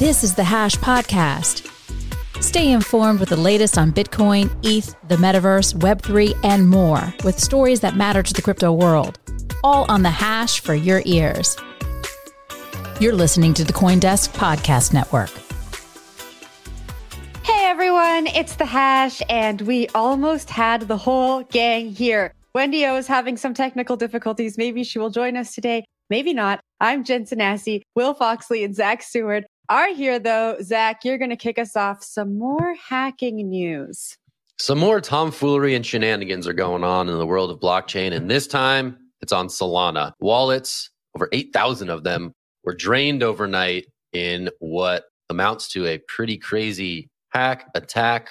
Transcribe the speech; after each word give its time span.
This 0.00 0.24
is 0.24 0.34
the 0.34 0.44
Hash 0.44 0.76
Podcast. 0.76 1.70
Stay 2.42 2.72
informed 2.72 3.20
with 3.20 3.28
the 3.28 3.36
latest 3.36 3.76
on 3.76 3.92
Bitcoin, 3.92 4.48
ETH, 4.64 4.96
the 5.08 5.16
metaverse, 5.16 5.74
Web3, 5.74 6.40
and 6.42 6.66
more 6.66 7.12
with 7.22 7.38
stories 7.38 7.80
that 7.80 7.96
matter 7.96 8.22
to 8.22 8.32
the 8.32 8.40
crypto 8.40 8.72
world. 8.72 9.18
All 9.62 9.84
on 9.90 10.02
the 10.02 10.08
Hash 10.08 10.60
for 10.60 10.74
your 10.74 11.02
ears. 11.04 11.54
You're 12.98 13.14
listening 13.14 13.52
to 13.52 13.62
the 13.62 13.74
Coindesk 13.74 14.30
Podcast 14.30 14.94
Network. 14.94 15.28
Hey 17.44 17.66
everyone, 17.66 18.26
it's 18.28 18.54
the 18.54 18.64
Hash, 18.64 19.20
and 19.28 19.60
we 19.60 19.86
almost 19.88 20.48
had 20.48 20.88
the 20.88 20.96
whole 20.96 21.42
gang 21.42 21.90
here. 21.90 22.32
Wendy 22.54 22.86
O 22.86 22.96
is 22.96 23.06
having 23.06 23.36
some 23.36 23.52
technical 23.52 23.96
difficulties. 23.96 24.56
Maybe 24.56 24.82
she 24.82 24.98
will 24.98 25.10
join 25.10 25.36
us 25.36 25.54
today. 25.54 25.84
Maybe 26.08 26.32
not. 26.32 26.60
I'm 26.80 27.04
Jen 27.04 27.26
Sanasie, 27.26 27.82
Will 27.94 28.14
Foxley, 28.14 28.64
and 28.64 28.74
Zach 28.74 29.02
Seward 29.02 29.44
are 29.70 29.94
here 29.94 30.18
though. 30.18 30.56
Zach, 30.60 31.04
you're 31.04 31.16
going 31.16 31.30
to 31.30 31.36
kick 31.36 31.58
us 31.58 31.76
off 31.76 32.02
some 32.02 32.36
more 32.36 32.74
hacking 32.74 33.48
news. 33.48 34.18
Some 34.58 34.78
more 34.78 35.00
tomfoolery 35.00 35.74
and 35.74 35.86
shenanigans 35.86 36.46
are 36.46 36.52
going 36.52 36.84
on 36.84 37.08
in 37.08 37.16
the 37.16 37.26
world 37.26 37.50
of 37.50 37.60
blockchain. 37.60 38.12
And 38.12 38.30
this 38.30 38.46
time 38.46 38.98
it's 39.22 39.32
on 39.32 39.46
Solana. 39.46 40.12
Wallets, 40.20 40.90
over 41.16 41.28
8,000 41.32 41.88
of 41.88 42.04
them, 42.04 42.32
were 42.64 42.74
drained 42.74 43.22
overnight 43.22 43.86
in 44.12 44.50
what 44.58 45.04
amounts 45.30 45.68
to 45.68 45.86
a 45.86 45.98
pretty 46.08 46.36
crazy 46.36 47.08
hack, 47.30 47.70
attack, 47.74 48.30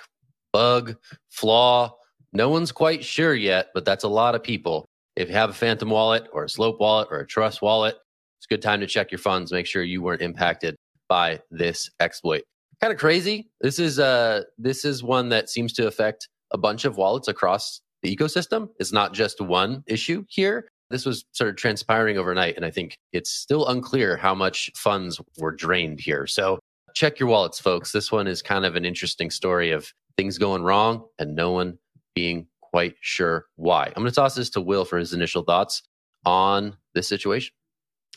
bug, 0.51 0.95
flaw. 1.29 1.95
No 2.33 2.49
one's 2.49 2.71
quite 2.71 3.03
sure 3.03 3.33
yet, 3.33 3.69
but 3.73 3.85
that's 3.85 4.03
a 4.03 4.09
lot 4.09 4.35
of 4.35 4.43
people. 4.43 4.85
If 5.15 5.29
you 5.29 5.35
have 5.35 5.49
a 5.49 5.53
Phantom 5.53 5.89
wallet 5.89 6.27
or 6.31 6.43
a 6.43 6.49
Slope 6.49 6.79
wallet 6.79 7.07
or 7.09 7.21
a 7.21 7.25
Trust 7.25 7.61
wallet, 7.61 7.95
it's 8.37 8.45
a 8.45 8.53
good 8.53 8.61
time 8.61 8.81
to 8.81 8.87
check 8.87 9.11
your 9.11 9.19
funds, 9.19 9.51
make 9.51 9.65
sure 9.65 9.81
you 9.81 10.01
weren't 10.01 10.21
impacted 10.21 10.75
by 11.09 11.41
this 11.51 11.89
exploit. 11.99 12.43
Kind 12.79 12.93
of 12.93 12.99
crazy. 12.99 13.49
This 13.59 13.79
is 13.79 13.99
uh 13.99 14.43
this 14.57 14.85
is 14.85 15.03
one 15.03 15.29
that 15.29 15.49
seems 15.49 15.73
to 15.73 15.87
affect 15.87 16.29
a 16.51 16.57
bunch 16.57 16.85
of 16.85 16.95
wallets 16.95 17.27
across 17.27 17.81
the 18.01 18.15
ecosystem. 18.15 18.69
It's 18.79 18.93
not 18.93 19.13
just 19.13 19.41
one 19.41 19.83
issue 19.87 20.23
here. 20.29 20.69
This 20.89 21.05
was 21.05 21.25
sort 21.33 21.49
of 21.49 21.55
transpiring 21.55 22.17
overnight, 22.17 22.55
and 22.55 22.65
I 22.65 22.71
think 22.71 22.97
it's 23.11 23.29
still 23.29 23.67
unclear 23.67 24.17
how 24.17 24.33
much 24.33 24.71
funds 24.75 25.19
were 25.37 25.51
drained 25.51 25.99
here. 25.99 26.25
So 26.25 26.59
check 26.95 27.19
your 27.19 27.29
wallets, 27.29 27.59
folks. 27.59 27.91
This 27.91 28.11
one 28.11 28.27
is 28.27 28.41
kind 28.41 28.65
of 28.65 28.75
an 28.75 28.85
interesting 28.85 29.29
story 29.29 29.71
of 29.71 29.91
things 30.17 30.37
going 30.37 30.63
wrong 30.63 31.05
and 31.19 31.35
no 31.35 31.51
one 31.51 31.77
being 32.15 32.47
quite 32.61 32.95
sure 33.01 33.45
why. 33.55 33.85
I'm 33.85 34.01
going 34.01 34.07
to 34.07 34.11
toss 34.11 34.35
this 34.35 34.49
to 34.51 34.61
Will 34.61 34.85
for 34.85 34.97
his 34.97 35.13
initial 35.13 35.43
thoughts 35.43 35.83
on 36.25 36.75
this 36.93 37.07
situation. 37.07 37.53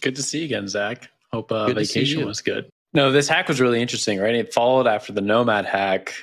Good 0.01 0.17
to 0.17 0.23
see 0.23 0.41
you 0.41 0.45
again, 0.47 0.67
Zach. 0.67 1.09
Hope 1.33 1.53
uh, 1.53 1.73
vacation 1.73 2.27
was 2.27 2.41
good. 2.41 2.69
No, 2.95 3.11
this 3.11 3.29
hack 3.29 3.49
was 3.49 3.61
really 3.61 3.81
interesting, 3.81 4.19
right? 4.19 4.35
It 4.35 4.53
followed 4.53 4.87
after 4.87 5.13
the 5.13 5.23
Nomad 5.23 5.65
hack. 5.65 6.15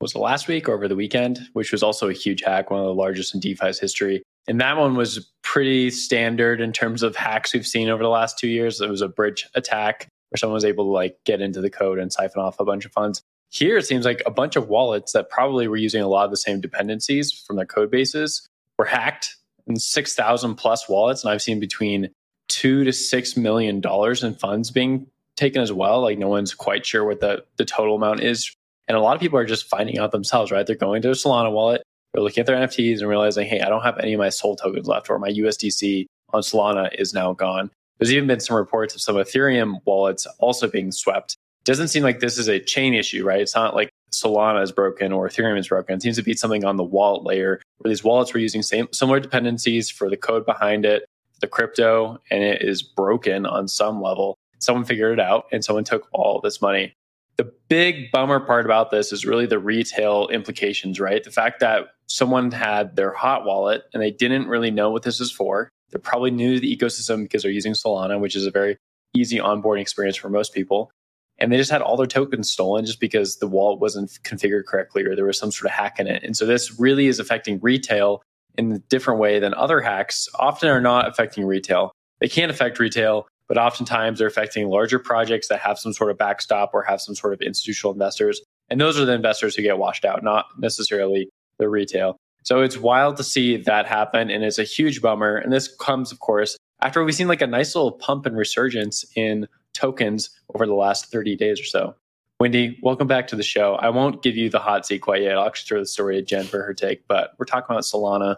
Was 0.00 0.14
it 0.14 0.18
last 0.18 0.48
week 0.48 0.68
or 0.68 0.74
over 0.74 0.88
the 0.88 0.96
weekend? 0.96 1.38
Which 1.52 1.72
was 1.72 1.82
also 1.82 2.08
a 2.08 2.12
huge 2.12 2.42
hack, 2.42 2.70
one 2.70 2.80
of 2.80 2.86
the 2.86 2.94
largest 2.94 3.34
in 3.34 3.40
DeFi's 3.40 3.78
history. 3.78 4.22
And 4.48 4.60
that 4.60 4.76
one 4.76 4.96
was 4.96 5.30
pretty 5.42 5.90
standard 5.90 6.60
in 6.60 6.72
terms 6.72 7.02
of 7.02 7.16
hacks 7.16 7.54
we've 7.54 7.66
seen 7.66 7.88
over 7.88 8.02
the 8.02 8.08
last 8.08 8.38
two 8.38 8.48
years. 8.48 8.80
It 8.80 8.90
was 8.90 9.02
a 9.02 9.08
bridge 9.08 9.46
attack 9.54 10.08
where 10.30 10.38
someone 10.38 10.54
was 10.54 10.64
able 10.64 10.84
to 10.84 10.90
like 10.90 11.16
get 11.24 11.40
into 11.40 11.60
the 11.60 11.70
code 11.70 11.98
and 11.98 12.12
siphon 12.12 12.42
off 12.42 12.60
a 12.60 12.64
bunch 12.64 12.84
of 12.84 12.92
funds. 12.92 13.22
Here, 13.50 13.76
it 13.76 13.86
seems 13.86 14.04
like 14.04 14.22
a 14.26 14.30
bunch 14.30 14.56
of 14.56 14.68
wallets 14.68 15.12
that 15.12 15.30
probably 15.30 15.68
were 15.68 15.76
using 15.76 16.02
a 16.02 16.08
lot 16.08 16.24
of 16.24 16.30
the 16.30 16.36
same 16.36 16.60
dependencies 16.60 17.32
from 17.32 17.56
their 17.56 17.66
code 17.66 17.90
bases 17.90 18.46
were 18.78 18.84
hacked 18.84 19.36
and 19.66 19.80
6,000 19.80 20.56
plus 20.56 20.88
wallets. 20.88 21.24
And 21.24 21.32
I've 21.32 21.42
seen 21.42 21.60
between 21.60 22.10
two 22.48 22.84
to 22.84 22.92
six 22.92 23.36
million 23.36 23.80
dollars 23.80 24.22
in 24.22 24.34
funds 24.34 24.70
being 24.70 25.06
taken 25.36 25.62
as 25.62 25.72
well. 25.72 26.00
Like 26.00 26.18
no 26.18 26.28
one's 26.28 26.54
quite 26.54 26.84
sure 26.84 27.04
what 27.04 27.20
the, 27.20 27.44
the 27.56 27.64
total 27.64 27.96
amount 27.96 28.20
is. 28.20 28.54
And 28.88 28.96
a 28.96 29.00
lot 29.00 29.14
of 29.14 29.20
people 29.20 29.38
are 29.38 29.44
just 29.44 29.68
finding 29.68 29.98
out 29.98 30.12
themselves, 30.12 30.50
right? 30.50 30.66
They're 30.66 30.76
going 30.76 31.02
to 31.02 31.10
a 31.10 31.12
Solana 31.12 31.52
wallet, 31.52 31.82
they're 32.16 32.22
looking 32.22 32.40
at 32.40 32.46
their 32.46 32.56
NFTs 32.56 33.00
and 33.00 33.08
realizing, 33.08 33.46
hey, 33.46 33.60
I 33.60 33.68
don't 33.68 33.82
have 33.82 33.98
any 33.98 34.14
of 34.14 34.18
my 34.18 34.30
Sol 34.30 34.56
tokens 34.56 34.86
left, 34.86 35.10
or 35.10 35.18
my 35.18 35.30
USDC 35.30 36.06
on 36.32 36.40
Solana 36.40 36.88
is 36.98 37.12
now 37.12 37.34
gone. 37.34 37.70
There's 37.98 38.12
even 38.12 38.26
been 38.26 38.40
some 38.40 38.56
reports 38.56 38.94
of 38.94 39.02
some 39.02 39.16
Ethereum 39.16 39.80
wallets 39.84 40.26
also 40.38 40.68
being 40.68 40.92
swept. 40.92 41.36
Doesn't 41.64 41.88
seem 41.88 42.02
like 42.02 42.20
this 42.20 42.38
is 42.38 42.48
a 42.48 42.60
chain 42.60 42.94
issue, 42.94 43.24
right? 43.24 43.40
It's 43.40 43.54
not 43.54 43.74
like 43.74 43.90
Solana 44.12 44.62
is 44.62 44.72
broken 44.72 45.12
or 45.12 45.28
Ethereum 45.28 45.58
is 45.58 45.68
broken. 45.68 45.96
It 45.96 46.02
seems 46.02 46.16
to 46.16 46.22
be 46.22 46.34
something 46.34 46.64
on 46.64 46.76
the 46.76 46.84
wallet 46.84 47.24
layer 47.24 47.60
where 47.78 47.90
these 47.90 48.04
wallets 48.04 48.32
were 48.32 48.40
using 48.40 48.62
same 48.62 48.88
similar 48.92 49.20
dependencies 49.20 49.90
for 49.90 50.08
the 50.08 50.16
code 50.16 50.46
behind 50.46 50.86
it, 50.86 51.04
the 51.40 51.48
crypto, 51.48 52.18
and 52.30 52.42
it 52.42 52.62
is 52.62 52.82
broken 52.82 53.44
on 53.44 53.68
some 53.68 54.00
level 54.00 54.38
someone 54.58 54.84
figured 54.84 55.18
it 55.18 55.20
out 55.20 55.46
and 55.52 55.64
someone 55.64 55.84
took 55.84 56.08
all 56.12 56.40
this 56.40 56.60
money. 56.60 56.92
The 57.36 57.52
big 57.68 58.10
bummer 58.12 58.40
part 58.40 58.64
about 58.64 58.90
this 58.90 59.12
is 59.12 59.26
really 59.26 59.46
the 59.46 59.58
retail 59.58 60.28
implications, 60.28 60.98
right? 60.98 61.22
The 61.22 61.30
fact 61.30 61.60
that 61.60 61.88
someone 62.06 62.50
had 62.50 62.96
their 62.96 63.12
hot 63.12 63.44
wallet 63.44 63.82
and 63.92 64.02
they 64.02 64.10
didn't 64.10 64.48
really 64.48 64.70
know 64.70 64.90
what 64.90 65.02
this 65.02 65.20
is 65.20 65.30
for. 65.30 65.68
They're 65.90 66.00
probably 66.00 66.30
new 66.30 66.54
to 66.54 66.60
the 66.60 66.76
ecosystem 66.76 67.22
because 67.22 67.42
they're 67.42 67.52
using 67.52 67.74
Solana, 67.74 68.18
which 68.18 68.36
is 68.36 68.46
a 68.46 68.50
very 68.50 68.78
easy 69.14 69.38
onboarding 69.38 69.80
experience 69.80 70.16
for 70.16 70.28
most 70.28 70.54
people. 70.54 70.90
And 71.38 71.52
they 71.52 71.58
just 71.58 71.70
had 71.70 71.82
all 71.82 71.96
their 71.96 72.06
tokens 72.06 72.50
stolen 72.50 72.86
just 72.86 73.00
because 73.00 73.36
the 73.36 73.46
wallet 73.46 73.80
wasn't 73.80 74.10
configured 74.24 74.64
correctly 74.64 75.04
or 75.04 75.14
there 75.14 75.26
was 75.26 75.38
some 75.38 75.52
sort 75.52 75.66
of 75.66 75.72
hack 75.72 76.00
in 76.00 76.06
it. 76.06 76.22
And 76.22 76.36
so 76.36 76.46
this 76.46 76.78
really 76.80 77.06
is 77.06 77.20
affecting 77.20 77.60
retail 77.60 78.22
in 78.56 78.72
a 78.72 78.78
different 78.78 79.20
way 79.20 79.38
than 79.38 79.52
other 79.52 79.80
hacks 79.80 80.28
often 80.38 80.70
are 80.70 80.80
not 80.80 81.06
affecting 81.06 81.44
retail. 81.44 81.92
They 82.20 82.28
can 82.28 82.48
affect 82.48 82.78
retail 82.78 83.26
but 83.48 83.58
oftentimes 83.58 84.18
they're 84.18 84.28
affecting 84.28 84.68
larger 84.68 84.98
projects 84.98 85.48
that 85.48 85.60
have 85.60 85.78
some 85.78 85.92
sort 85.92 86.10
of 86.10 86.18
backstop 86.18 86.70
or 86.72 86.82
have 86.82 87.00
some 87.00 87.14
sort 87.14 87.32
of 87.32 87.40
institutional 87.40 87.92
investors. 87.92 88.40
And 88.68 88.80
those 88.80 88.98
are 88.98 89.04
the 89.04 89.12
investors 89.12 89.54
who 89.54 89.62
get 89.62 89.78
washed 89.78 90.04
out, 90.04 90.22
not 90.22 90.46
necessarily 90.58 91.28
the 91.58 91.68
retail. 91.68 92.16
So 92.42 92.60
it's 92.60 92.76
wild 92.76 93.16
to 93.16 93.24
see 93.24 93.56
that 93.56 93.86
happen. 93.86 94.30
And 94.30 94.44
it's 94.44 94.58
a 94.58 94.64
huge 94.64 95.00
bummer. 95.00 95.36
And 95.36 95.52
this 95.52 95.74
comes, 95.76 96.12
of 96.12 96.20
course, 96.20 96.56
after 96.80 97.02
we've 97.04 97.14
seen 97.14 97.28
like 97.28 97.42
a 97.42 97.46
nice 97.46 97.74
little 97.74 97.92
pump 97.92 98.26
and 98.26 98.36
resurgence 98.36 99.04
in 99.14 99.48
tokens 99.74 100.30
over 100.54 100.66
the 100.66 100.74
last 100.74 101.10
30 101.10 101.36
days 101.36 101.60
or 101.60 101.64
so. 101.64 101.94
Wendy, 102.38 102.78
welcome 102.82 103.06
back 103.06 103.28
to 103.28 103.36
the 103.36 103.42
show. 103.42 103.76
I 103.76 103.88
won't 103.88 104.22
give 104.22 104.36
you 104.36 104.50
the 104.50 104.58
hot 104.58 104.86
seat 104.86 104.98
quite 104.98 105.22
yet. 105.22 105.38
I'll 105.38 105.46
actually 105.46 105.68
throw 105.68 105.80
the 105.80 105.86
story 105.86 106.16
to 106.16 106.22
Jen 106.22 106.44
for 106.44 106.62
her 106.62 106.74
take, 106.74 107.06
but 107.08 107.32
we're 107.38 107.46
talking 107.46 107.74
about 107.74 107.84
Solana 107.84 108.36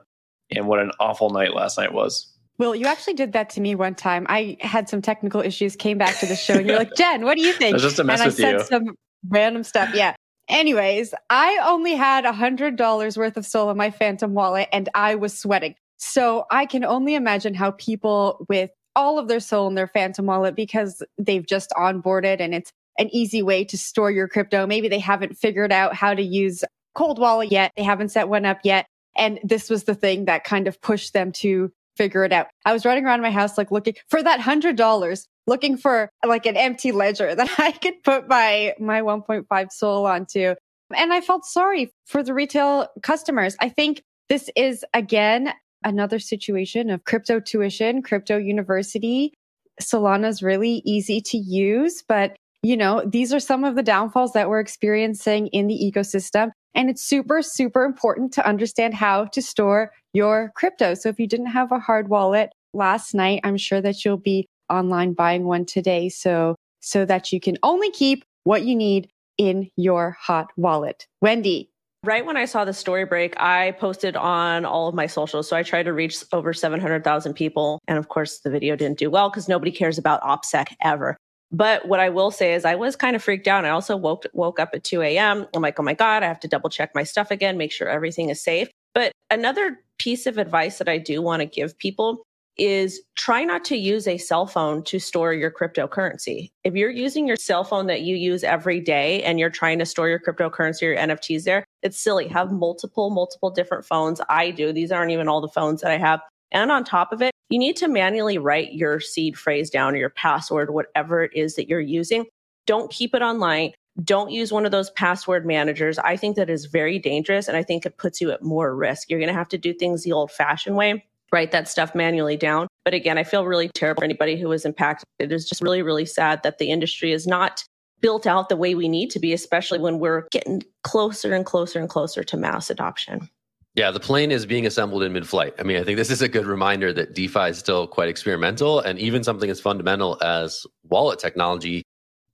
and 0.54 0.68
what 0.68 0.78
an 0.78 0.92
awful 1.00 1.30
night 1.30 1.52
last 1.52 1.78
night 1.78 1.92
was. 1.92 2.32
Will, 2.58 2.74
you 2.74 2.86
actually 2.86 3.14
did 3.14 3.32
that 3.32 3.50
to 3.50 3.60
me 3.60 3.74
one 3.74 3.94
time. 3.94 4.26
I 4.28 4.56
had 4.60 4.88
some 4.88 5.00
technical 5.00 5.40
issues, 5.40 5.76
came 5.76 5.96
back 5.96 6.18
to 6.18 6.26
the 6.26 6.34
show, 6.34 6.54
and 6.54 6.66
you're 6.66 6.78
like, 6.78 6.94
Jen, 6.96 7.24
what 7.24 7.36
do 7.36 7.42
you 7.42 7.52
think? 7.52 7.78
just 7.78 7.96
to 7.96 8.04
mess 8.04 8.20
and 8.20 8.32
with 8.32 8.44
I 8.44 8.50
you. 8.50 8.58
said 8.58 8.66
some 8.66 8.96
random 9.28 9.62
stuff. 9.62 9.90
Yeah. 9.94 10.14
Anyways, 10.48 11.14
I 11.30 11.60
only 11.66 11.94
had 11.94 12.24
a 12.24 12.32
hundred 12.32 12.76
dollars 12.76 13.16
worth 13.16 13.36
of 13.36 13.46
Sol 13.46 13.70
in 13.70 13.76
my 13.76 13.90
Phantom 13.90 14.34
wallet, 14.34 14.68
and 14.72 14.88
I 14.94 15.14
was 15.14 15.38
sweating. 15.38 15.74
So 15.98 16.46
I 16.50 16.66
can 16.66 16.84
only 16.84 17.14
imagine 17.14 17.54
how 17.54 17.72
people 17.72 18.44
with 18.48 18.70
all 18.96 19.18
of 19.18 19.28
their 19.28 19.40
Sol 19.40 19.68
in 19.68 19.74
their 19.74 19.86
Phantom 19.86 20.26
wallet 20.26 20.56
because 20.56 21.02
they've 21.18 21.46
just 21.46 21.70
onboarded 21.76 22.40
and 22.40 22.54
it's 22.54 22.72
an 22.98 23.08
easy 23.14 23.42
way 23.42 23.64
to 23.64 23.78
store 23.78 24.10
your 24.10 24.26
crypto. 24.26 24.66
Maybe 24.66 24.88
they 24.88 24.98
haven't 24.98 25.36
figured 25.36 25.70
out 25.70 25.94
how 25.94 26.14
to 26.14 26.22
use 26.22 26.64
Cold 26.94 27.18
Wallet 27.18 27.52
yet. 27.52 27.72
They 27.76 27.84
haven't 27.84 28.08
set 28.08 28.28
one 28.28 28.44
up 28.44 28.58
yet. 28.64 28.86
And 29.16 29.38
this 29.44 29.70
was 29.70 29.84
the 29.84 29.94
thing 29.94 30.24
that 30.24 30.44
kind 30.44 30.66
of 30.66 30.80
pushed 30.80 31.12
them 31.12 31.30
to 31.32 31.72
figure 31.98 32.24
it 32.24 32.32
out. 32.32 32.46
I 32.64 32.72
was 32.72 32.86
running 32.86 33.04
around 33.04 33.20
my 33.20 33.30
house, 33.30 33.58
like 33.58 33.70
looking 33.70 33.94
for 34.08 34.22
that 34.22 34.40
hundred 34.40 34.76
dollars, 34.76 35.26
looking 35.46 35.76
for 35.76 36.08
like 36.24 36.46
an 36.46 36.56
empty 36.56 36.92
ledger 36.92 37.34
that 37.34 37.50
I 37.58 37.72
could 37.72 38.02
put 38.04 38.28
my, 38.28 38.74
my 38.80 39.02
1.5 39.02 39.72
SOL 39.72 40.06
onto. 40.06 40.54
And 40.96 41.12
I 41.12 41.20
felt 41.20 41.44
sorry 41.44 41.92
for 42.06 42.22
the 42.22 42.32
retail 42.32 42.88
customers. 43.02 43.56
I 43.60 43.68
think 43.68 44.02
this 44.30 44.48
is 44.56 44.84
again 44.94 45.52
another 45.84 46.18
situation 46.18 46.88
of 46.88 47.04
crypto 47.04 47.40
tuition, 47.40 48.02
crypto 48.02 48.38
university. 48.38 49.34
Solana 49.82 50.28
is 50.28 50.42
really 50.42 50.82
easy 50.84 51.20
to 51.20 51.36
use, 51.36 52.02
but 52.08 52.36
you 52.62 52.76
know, 52.76 53.02
these 53.06 53.32
are 53.32 53.40
some 53.40 53.64
of 53.64 53.76
the 53.76 53.82
downfalls 53.82 54.32
that 54.32 54.48
we're 54.48 54.60
experiencing 54.60 55.46
in 55.48 55.68
the 55.68 55.92
ecosystem. 55.92 56.50
And 56.74 56.90
it's 56.90 57.02
super, 57.02 57.42
super 57.42 57.84
important 57.84 58.32
to 58.34 58.46
understand 58.46 58.94
how 58.94 59.26
to 59.26 59.42
store 59.42 59.92
your 60.18 60.50
crypto. 60.56 60.94
So 60.94 61.08
if 61.08 61.20
you 61.20 61.28
didn't 61.28 61.46
have 61.46 61.70
a 61.70 61.78
hard 61.78 62.08
wallet 62.08 62.50
last 62.74 63.14
night, 63.14 63.40
I'm 63.44 63.56
sure 63.56 63.80
that 63.80 64.04
you'll 64.04 64.16
be 64.16 64.48
online 64.68 65.12
buying 65.12 65.44
one 65.44 65.64
today. 65.64 66.08
So, 66.08 66.56
so 66.80 67.04
that 67.04 67.32
you 67.32 67.40
can 67.40 67.56
only 67.62 67.90
keep 67.92 68.24
what 68.42 68.64
you 68.64 68.74
need 68.74 69.08
in 69.38 69.70
your 69.76 70.16
hot 70.20 70.50
wallet. 70.56 71.06
Wendy. 71.22 71.70
Right 72.04 72.26
when 72.26 72.36
I 72.36 72.44
saw 72.44 72.64
the 72.64 72.72
story 72.72 73.04
break, 73.04 73.40
I 73.40 73.72
posted 73.72 74.16
on 74.16 74.64
all 74.64 74.88
of 74.88 74.94
my 74.94 75.06
socials. 75.06 75.48
So 75.48 75.56
I 75.56 75.62
tried 75.62 75.84
to 75.84 75.92
reach 75.92 76.22
over 76.32 76.52
700,000 76.52 77.34
people. 77.34 77.78
And 77.88 77.98
of 77.98 78.08
course, 78.08 78.40
the 78.40 78.50
video 78.50 78.76
didn't 78.76 78.98
do 78.98 79.10
well 79.10 79.30
because 79.30 79.48
nobody 79.48 79.70
cares 79.70 79.98
about 79.98 80.22
OPSEC 80.22 80.74
ever. 80.82 81.16
But 81.50 81.88
what 81.88 82.00
I 82.00 82.08
will 82.08 82.30
say 82.30 82.54
is 82.54 82.64
I 82.64 82.74
was 82.74 82.94
kind 82.94 83.16
of 83.16 83.22
freaked 83.22 83.48
out. 83.48 83.64
I 83.64 83.70
also 83.70 83.96
woke, 83.96 84.26
woke 84.32 84.60
up 84.60 84.70
at 84.74 84.84
2 84.84 85.02
a.m. 85.02 85.46
I'm 85.54 85.62
like, 85.62 85.80
oh 85.80 85.82
my 85.82 85.94
God, 85.94 86.22
I 86.22 86.26
have 86.26 86.40
to 86.40 86.48
double 86.48 86.70
check 86.70 86.90
my 86.94 87.04
stuff 87.04 87.30
again, 87.30 87.56
make 87.56 87.72
sure 87.72 87.88
everything 87.88 88.28
is 88.30 88.42
safe. 88.42 88.68
But 88.98 89.12
another 89.30 89.78
piece 89.98 90.26
of 90.26 90.38
advice 90.38 90.78
that 90.78 90.88
I 90.88 90.98
do 90.98 91.22
want 91.22 91.38
to 91.38 91.46
give 91.46 91.78
people 91.78 92.24
is 92.56 93.00
try 93.14 93.44
not 93.44 93.64
to 93.66 93.76
use 93.76 94.08
a 94.08 94.18
cell 94.18 94.44
phone 94.44 94.82
to 94.86 94.98
store 94.98 95.32
your 95.32 95.52
cryptocurrency. 95.52 96.50
If 96.64 96.74
you're 96.74 96.90
using 96.90 97.24
your 97.24 97.36
cell 97.36 97.62
phone 97.62 97.86
that 97.86 98.00
you 98.00 98.16
use 98.16 98.42
every 98.42 98.80
day 98.80 99.22
and 99.22 99.38
you're 99.38 99.50
trying 99.50 99.78
to 99.78 99.86
store 99.86 100.08
your 100.08 100.18
cryptocurrency 100.18 100.82
or 100.82 100.96
NFTs 100.96 101.44
there, 101.44 101.64
it's 101.84 101.96
silly. 101.96 102.26
Have 102.26 102.50
multiple, 102.50 103.10
multiple 103.10 103.50
different 103.50 103.84
phones. 103.84 104.20
I 104.28 104.50
do. 104.50 104.72
These 104.72 104.90
aren't 104.90 105.12
even 105.12 105.28
all 105.28 105.40
the 105.40 105.46
phones 105.46 105.80
that 105.82 105.92
I 105.92 105.98
have. 105.98 106.18
And 106.50 106.72
on 106.72 106.82
top 106.82 107.12
of 107.12 107.22
it, 107.22 107.30
you 107.50 107.58
need 107.60 107.76
to 107.76 107.86
manually 107.86 108.38
write 108.38 108.72
your 108.72 108.98
seed 108.98 109.38
phrase 109.38 109.70
down 109.70 109.94
or 109.94 109.98
your 109.98 110.10
password, 110.10 110.70
whatever 110.70 111.22
it 111.22 111.30
is 111.36 111.54
that 111.54 111.68
you're 111.68 111.78
using. 111.78 112.26
Don't 112.66 112.90
keep 112.90 113.14
it 113.14 113.22
online. 113.22 113.74
Don't 114.04 114.30
use 114.30 114.52
one 114.52 114.64
of 114.64 114.70
those 114.70 114.90
password 114.90 115.44
managers. 115.44 115.98
I 115.98 116.16
think 116.16 116.36
that 116.36 116.48
is 116.48 116.66
very 116.66 116.98
dangerous 116.98 117.48
and 117.48 117.56
I 117.56 117.62
think 117.62 117.84
it 117.84 117.98
puts 117.98 118.20
you 118.20 118.30
at 118.30 118.42
more 118.42 118.74
risk. 118.74 119.10
You're 119.10 119.18
going 119.18 119.32
to 119.32 119.34
have 119.34 119.48
to 119.48 119.58
do 119.58 119.74
things 119.74 120.04
the 120.04 120.12
old 120.12 120.30
fashioned 120.30 120.76
way, 120.76 121.04
write 121.32 121.50
that 121.50 121.68
stuff 121.68 121.94
manually 121.94 122.36
down. 122.36 122.68
But 122.84 122.94
again, 122.94 123.18
I 123.18 123.24
feel 123.24 123.44
really 123.44 123.68
terrible 123.74 124.00
for 124.00 124.04
anybody 124.04 124.36
who 124.36 124.48
was 124.48 124.64
impacted. 124.64 125.04
It 125.18 125.32
is 125.32 125.48
just 125.48 125.60
really, 125.60 125.82
really 125.82 126.06
sad 126.06 126.42
that 126.44 126.58
the 126.58 126.70
industry 126.70 127.12
is 127.12 127.26
not 127.26 127.64
built 128.00 128.26
out 128.26 128.48
the 128.48 128.56
way 128.56 128.76
we 128.76 128.88
need 128.88 129.10
to 129.10 129.18
be, 129.18 129.32
especially 129.32 129.80
when 129.80 129.98
we're 129.98 130.28
getting 130.30 130.62
closer 130.84 131.34
and 131.34 131.44
closer 131.44 131.80
and 131.80 131.88
closer 131.88 132.22
to 132.22 132.36
mass 132.36 132.70
adoption. 132.70 133.28
Yeah, 133.74 133.90
the 133.90 134.00
plane 134.00 134.30
is 134.30 134.46
being 134.46 134.66
assembled 134.66 135.02
in 135.02 135.12
mid 135.12 135.28
flight. 135.28 135.54
I 135.58 135.62
mean, 135.62 135.76
I 135.76 135.84
think 135.84 135.98
this 135.98 136.10
is 136.10 136.22
a 136.22 136.28
good 136.28 136.46
reminder 136.46 136.92
that 136.92 137.14
DeFi 137.14 137.50
is 137.50 137.58
still 137.58 137.86
quite 137.86 138.08
experimental, 138.08 138.80
and 138.80 138.98
even 138.98 139.22
something 139.22 139.50
as 139.50 139.60
fundamental 139.60 140.18
as 140.22 140.66
wallet 140.84 141.18
technology 141.18 141.82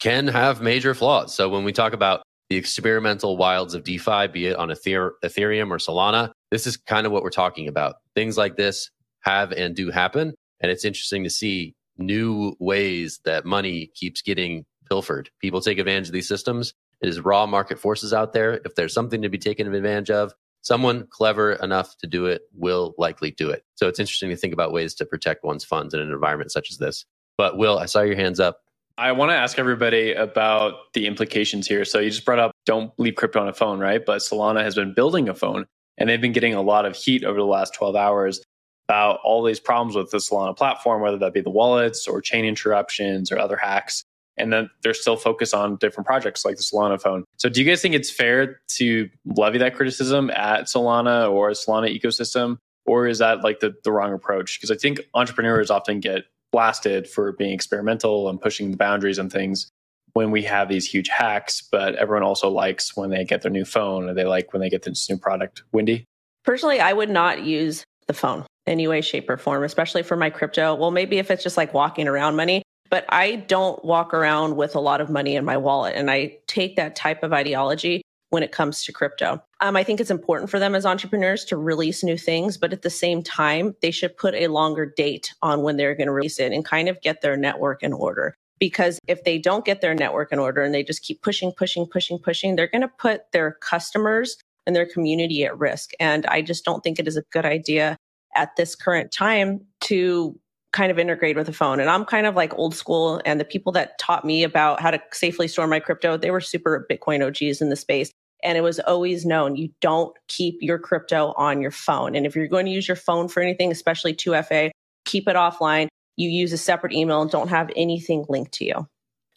can 0.05 0.29
have 0.29 0.61
major 0.61 0.95
flaws. 0.95 1.35
So, 1.35 1.49
when 1.49 1.65
we 1.65 1.73
talk 1.73 1.95
about 1.95 2.23
the 2.51 2.57
experimental 2.57 3.39
wilds 3.39 3.73
of 3.73 3.85
DeFi, 3.85 4.29
be 4.29 4.47
it 4.47 4.57
on 4.57 4.69
Ethereum 4.69 5.71
or 5.71 5.79
Solana, 5.79 6.31
this 6.51 6.67
is 6.67 6.77
kind 6.77 7.07
of 7.07 7.13
what 7.13 7.23
we're 7.23 7.31
talking 7.31 7.69
about. 7.69 7.97
Things 8.15 8.37
like 8.37 8.57
this 8.57 8.91
have 9.21 9.51
and 9.53 9.75
do 9.75 9.91
happen. 9.91 10.35
And 10.61 10.71
it's 10.71 10.85
interesting 10.85 11.25
to 11.25 11.31
see 11.31 11.75
new 11.97 12.55
ways 12.61 13.21
that 13.25 13.47
money 13.47 13.91
keeps 13.95 14.21
getting 14.21 14.67
pilfered. 14.89 15.31
People 15.41 15.63
take 15.63 15.79
advantage 15.79 16.09
of 16.09 16.13
these 16.13 16.29
systems. 16.29 16.75
It 17.01 17.09
is 17.09 17.21
raw 17.21 17.47
market 17.47 17.79
forces 17.79 18.13
out 18.13 18.35
there. 18.35 18.61
If 18.67 18.75
there's 18.75 18.93
something 18.93 19.23
to 19.23 19.31
be 19.31 19.39
taken 19.39 19.73
advantage 19.73 20.11
of, 20.11 20.35
someone 20.61 21.07
clever 21.09 21.53
enough 21.53 21.97
to 21.99 22.07
do 22.07 22.27
it 22.27 22.43
will 22.55 22.95
likely 22.99 23.31
do 23.31 23.49
it. 23.49 23.65
So 23.75 23.89
it's 23.89 23.99
interesting 23.99 24.31
to 24.31 24.37
think 24.37 24.53
about 24.53 24.73
ways 24.73 24.95
to 24.97 25.07
protect 25.07 25.45
one's 25.45 25.65
funds 25.65 25.95
in 25.95 26.01
an 26.01 26.11
environment 26.11 26.53
such 26.53 26.71
as 26.71 26.77
this. 26.77 27.07
But 27.39 27.57
Will, 27.57 27.79
I 27.79 27.87
saw 27.87 28.03
your 28.03 28.17
hands 28.17 28.39
up. 28.39 28.59
I 28.97 29.13
want 29.13 29.31
to 29.31 29.37
ask 29.37 29.59
everybody 29.59 30.13
about 30.13 30.93
the 30.93 31.07
implications 31.07 31.67
here. 31.67 31.85
So 31.85 31.99
you 31.99 32.11
just 32.11 32.25
brought 32.25 32.39
up 32.39 32.53
don't 32.65 32.93
leave 32.99 33.17
crypto 33.17 33.41
on 33.41 33.49
a 33.49 33.53
phone, 33.53 33.81
right? 33.81 34.05
But 34.05 34.21
Solana 34.21 34.63
has 34.63 34.75
been 34.75 34.95
building 34.95 35.29
a 35.29 35.35
phone 35.35 35.67
and 35.99 36.09
they've 36.09 36.21
been 36.21 36.33
getting 36.33 36.55
a 36.55 36.63
lot 36.63 36.87
of 36.87 36.95
heat 36.95 37.25
over 37.25 37.39
the 37.39 37.47
last 37.47 37.75
12 37.75 37.97
hours 37.97 38.41
about 38.89 39.19
all 39.25 39.43
these 39.43 39.59
problems 39.59 39.97
with 39.97 40.11
the 40.11 40.19
Solana 40.19 40.57
platform, 40.57 41.03
whether 41.03 41.19
that 41.19 41.33
be 41.33 41.41
the 41.41 41.51
wallets 41.51 42.07
or 42.07 42.21
chain 42.21 42.45
interruptions 42.45 43.33
or 43.33 43.39
other 43.39 43.57
hacks 43.57 44.05
and 44.37 44.53
then 44.53 44.71
they're 44.83 44.95
still 44.95 45.17
focused 45.17 45.55
on 45.55 45.77
different 45.77 46.07
projects 46.07 46.45
like 46.45 46.57
the 46.57 46.63
Solana 46.63 47.01
phone. 47.01 47.25
So 47.37 47.49
do 47.49 47.63
you 47.63 47.67
guys 47.67 47.83
think 47.83 47.95
it's 47.95 48.11
fair 48.11 48.61
to 48.77 49.09
levy 49.25 49.59
that 49.59 49.75
criticism 49.75 50.31
at 50.31 50.65
Solana 50.65 51.31
or 51.31 51.51
Solana 51.51 51.97
ecosystem? 51.97 52.59
Or 52.87 53.07
is 53.07 53.19
that 53.19 53.43
like 53.43 53.61
the, 53.61 53.75
the 53.85 53.93
wrong 53.93 54.13
approach? 54.13 54.59
Because 54.59 54.71
I 54.71 54.77
think 54.77 55.01
entrepreneurs 55.15 55.71
often 55.71 56.01
get 56.01 56.25
blasted 56.55 57.09
for 57.09 57.33
being 57.33 57.51
experimental 57.53 58.29
and 58.29 58.41
pushing 58.41 58.71
the 58.71 58.77
boundaries 58.77 59.19
and 59.19 59.33
things 59.33 59.67
when 60.13 60.31
we 60.31 60.41
have 60.45 60.69
these 60.69 60.87
huge 60.87 61.09
hacks, 61.09 61.61
but 61.61 61.97
everyone 61.97 62.23
also 62.23 62.49
likes 62.49 62.97
when 62.97 63.11
they 63.11 63.25
get 63.25 63.43
their 63.43 63.51
new 63.51 63.65
phone 63.65 64.09
or 64.09 64.15
they 64.15 64.25
like 64.25 64.53
when 64.53 64.61
they 64.61 64.71
get 64.71 64.83
this 64.83 65.11
new 65.11 65.19
product. 65.19 65.65
Wendy? 65.73 66.05
Personally, 66.45 66.79
I 66.79 66.93
would 66.93 67.11
not 67.11 67.43
use 67.43 67.83
the 68.07 68.15
phone 68.15 68.45
any 68.69 68.87
way, 68.87 69.01
shape, 69.01 69.29
or 69.29 69.37
form, 69.37 69.65
especially 69.65 70.05
for 70.05 70.17
my 70.17 70.31
crypto. 70.31 70.77
Well, 70.77 70.93
maybe 70.93 71.19
if 71.19 71.29
it's 71.29 71.43
just 71.43 71.57
like 71.57 71.75
walking 71.75 72.07
around 72.07 72.37
money, 72.37 72.63
but 72.89 73.05
I 73.09 73.35
don't 73.35 73.85
walk 73.85 74.15
around 74.15 74.55
with 74.55 74.77
a 74.77 74.81
lot 74.81 75.01
of 75.01 75.11
money 75.11 75.35
in 75.35 75.45
my 75.45 75.57
wallet. 75.57 75.97
And 75.97 76.09
I 76.09 76.39
take 76.47 76.77
that 76.77 76.95
type 76.95 77.25
of 77.25 77.33
ideology 77.33 78.03
when 78.35 78.43
it 78.43 78.51
comes 78.51 78.83
to 78.83 78.93
crypto. 78.93 79.41
Um, 79.61 79.77
I 79.77 79.85
think 79.85 80.01
it's 80.01 80.11
important 80.11 80.51
for 80.51 80.59
them 80.59 80.75
as 80.75 80.85
entrepreneurs 80.85 81.45
to 81.45 81.57
release 81.57 82.03
new 82.03 82.19
things, 82.19 82.59
but 82.59 82.73
at 82.73 82.83
the 82.83 82.91
same 82.91 83.23
time, 83.23 83.77
they 83.81 83.93
should 83.93 84.17
put 84.17 84.35
a 84.35 84.49
longer 84.49 84.85
date 84.85 85.33
on 85.41 85.63
when 85.63 85.77
they're 85.77 85.95
going 85.95 86.09
to 86.09 86.13
release 86.13 86.41
it 86.41 86.51
and 86.51 86.65
kind 86.65 86.89
of 86.89 87.01
get 87.01 87.23
their 87.23 87.37
network 87.37 87.85
in 87.85 87.93
order. 87.93 88.35
Because 88.59 88.99
if 89.07 89.23
they 89.23 89.39
don't 89.39 89.65
get 89.65 89.83
their 89.83 89.95
network 89.95 90.33
in 90.33 90.41
order 90.41 90.65
and 90.65 90.75
they 90.75 90.83
just 90.83 91.05
keep 91.05 91.23
pushing, 91.23 91.53
pushing, 91.53 91.87
pushing, 91.87 92.19
pushing, 92.19 92.57
they're 92.57 92.67
going 92.67 92.83
to 92.83 92.91
put 92.99 93.31
their 93.31 93.53
customers 93.61 94.37
and 94.67 94.75
their 94.75 94.87
community 94.87 95.45
at 95.45 95.57
risk. 95.57 95.91
And 96.01 96.27
I 96.27 96.43
just 96.43 96.65
don't 96.65 96.83
think 96.83 96.99
it 96.99 97.07
is 97.07 97.17
a 97.17 97.23
good 97.31 97.47
idea 97.47 97.97
at 98.35 98.57
this 98.57 98.75
current 98.75 99.13
time 99.13 99.61
to 99.83 100.37
kind 100.73 100.91
of 100.91 100.99
integrate 100.99 101.37
with 101.37 101.49
a 101.49 101.53
phone. 101.53 101.79
And 101.79 101.89
I'm 101.89 102.05
kind 102.05 102.27
of 102.27 102.35
like 102.35 102.53
old 102.59 102.75
school. 102.75 103.21
And 103.25 103.39
the 103.39 103.45
people 103.45 103.71
that 103.73 103.97
taught 104.01 104.25
me 104.25 104.43
about 104.43 104.81
how 104.81 104.91
to 104.91 105.01
safely 105.13 105.47
store 105.47 105.69
my 105.69 105.79
crypto, 105.79 106.17
they 106.17 106.33
were 106.33 106.41
super 106.41 106.85
Bitcoin 106.91 107.25
OGs 107.25 107.63
in 107.63 107.69
the 107.69 107.77
space. 107.77 108.11
And 108.43 108.59
it 108.59 108.63
was 108.63 108.79
always 108.81 109.25
known 109.25 109.57
you 109.57 109.71
don't 109.81 110.15
keep 110.29 110.59
your 110.61 110.79
crypto 110.79 111.33
on 111.37 111.63
your 111.63 111.71
phone. 111.71 112.15
And 112.15 112.27
if 112.27 112.37
you're 112.37 112.49
going 112.49 112.67
to 112.67 112.73
use 112.73 112.87
your 112.87 112.97
phone 112.97 113.29
for 113.29 113.41
anything, 113.43 113.73
especially 113.73 114.15
2FA, 114.15 114.71
keep 115.05 115.29
it 115.29 115.37
offline. 115.37 115.89
You 116.17 116.29
use 116.29 116.53
a 116.53 116.59
separate 116.59 116.93
email 116.93 117.23
and 117.23 117.31
don't 117.31 117.49
have 117.49 117.71
anything 117.75 118.25
linked 118.29 118.53
to 118.55 118.65
you. 118.65 118.87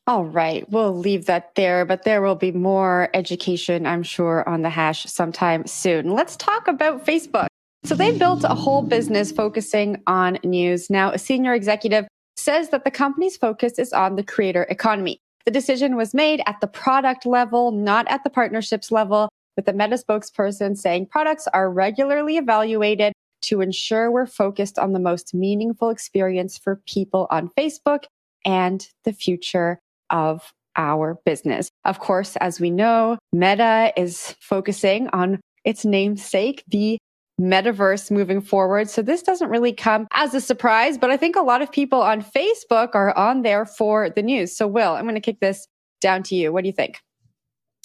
All 0.08 0.24
right, 0.24 0.70
we'll 0.70 0.98
leave 0.98 1.26
that 1.26 1.54
there, 1.56 1.84
but 1.84 2.04
there 2.04 2.22
will 2.22 2.36
be 2.36 2.54
more 2.54 3.10
education, 3.14 3.86
I'm 3.86 4.04
sure, 4.04 4.48
on 4.48 4.62
the 4.62 4.70
hash 4.70 5.04
sometime 5.06 5.68
soon. 5.68 6.12
Let's 6.12 6.38
talk 6.38 6.70
about 6.70 7.06
Facebook. 7.06 7.48
So 7.84 7.94
they 7.94 8.18
built 8.18 8.46
a 8.46 8.56
whole 8.56 8.82
business 8.82 9.34
focusing 9.34 10.02
on 10.08 10.40
news. 10.46 10.90
Now, 10.90 11.12
a 11.12 11.18
senior 11.18 11.54
executive 11.54 12.08
says 12.38 12.70
that 12.70 12.86
the 12.86 12.92
company's 12.92 13.36
focus 13.36 13.80
is 13.80 13.92
on 13.92 14.16
the 14.16 14.24
creator 14.24 14.64
economy. 14.70 15.20
The 15.48 15.52
decision 15.52 15.96
was 15.96 16.14
made 16.14 16.42
at 16.46 16.60
the 16.60 16.68
product 16.68 17.26
level, 17.26 17.72
not 17.72 18.06
at 18.10 18.22
the 18.26 18.30
partnerships 18.30 18.92
level, 18.92 19.30
with 19.56 19.66
the 19.66 19.72
Meta 19.72 19.96
spokesperson 19.96 20.78
saying 20.78 21.06
products 21.06 21.48
are 21.54 21.72
regularly 21.72 22.36
evaluated 22.36 23.14
to 23.44 23.62
ensure 23.62 24.12
we're 24.12 24.26
focused 24.26 24.78
on 24.78 24.92
the 24.92 25.00
most 25.00 25.34
meaningful 25.34 25.90
experience 25.90 26.58
for 26.58 26.82
people 26.86 27.28
on 27.32 27.50
Facebook 27.58 28.04
and 28.44 28.90
the 29.06 29.14
future 29.14 29.80
of 30.10 30.52
our 30.76 31.18
business. 31.24 31.70
Of 31.86 32.00
course, 32.00 32.36
as 32.42 32.60
we 32.60 32.70
know, 32.70 33.18
Meta 33.32 33.94
is 33.96 34.36
focusing 34.42 35.08
on 35.14 35.40
its 35.64 35.86
namesake, 35.86 36.62
the 36.68 36.98
metaverse 37.40 38.10
moving 38.10 38.42
forward. 38.42 38.90
So 38.90 39.02
this 39.02 39.22
doesn't 39.22 39.50
really 39.50 39.74
come 39.74 40.08
as 40.14 40.34
a 40.34 40.42
surprise, 40.42 40.98
but 40.98 41.12
I 41.12 41.18
think 41.18 41.36
a 41.36 41.42
lot 41.42 41.62
of 41.62 41.72
people 41.72 42.02
on 42.02 42.22
Facebook 42.22 42.96
are 42.96 43.16
on 43.16 43.44
there 43.44 43.66
for 43.66 44.10
the 44.10 44.22
news. 44.22 44.56
So 44.56 44.68
Will, 44.68 44.94
I'm 44.94 45.04
going 45.04 45.16
to 45.16 45.22
kick 45.22 45.40
this 45.40 45.68
down 46.02 46.24
to 46.24 46.36
you. 46.36 46.52
What 46.52 46.64
do 46.64 46.68
you 46.68 46.74
think? 46.74 47.00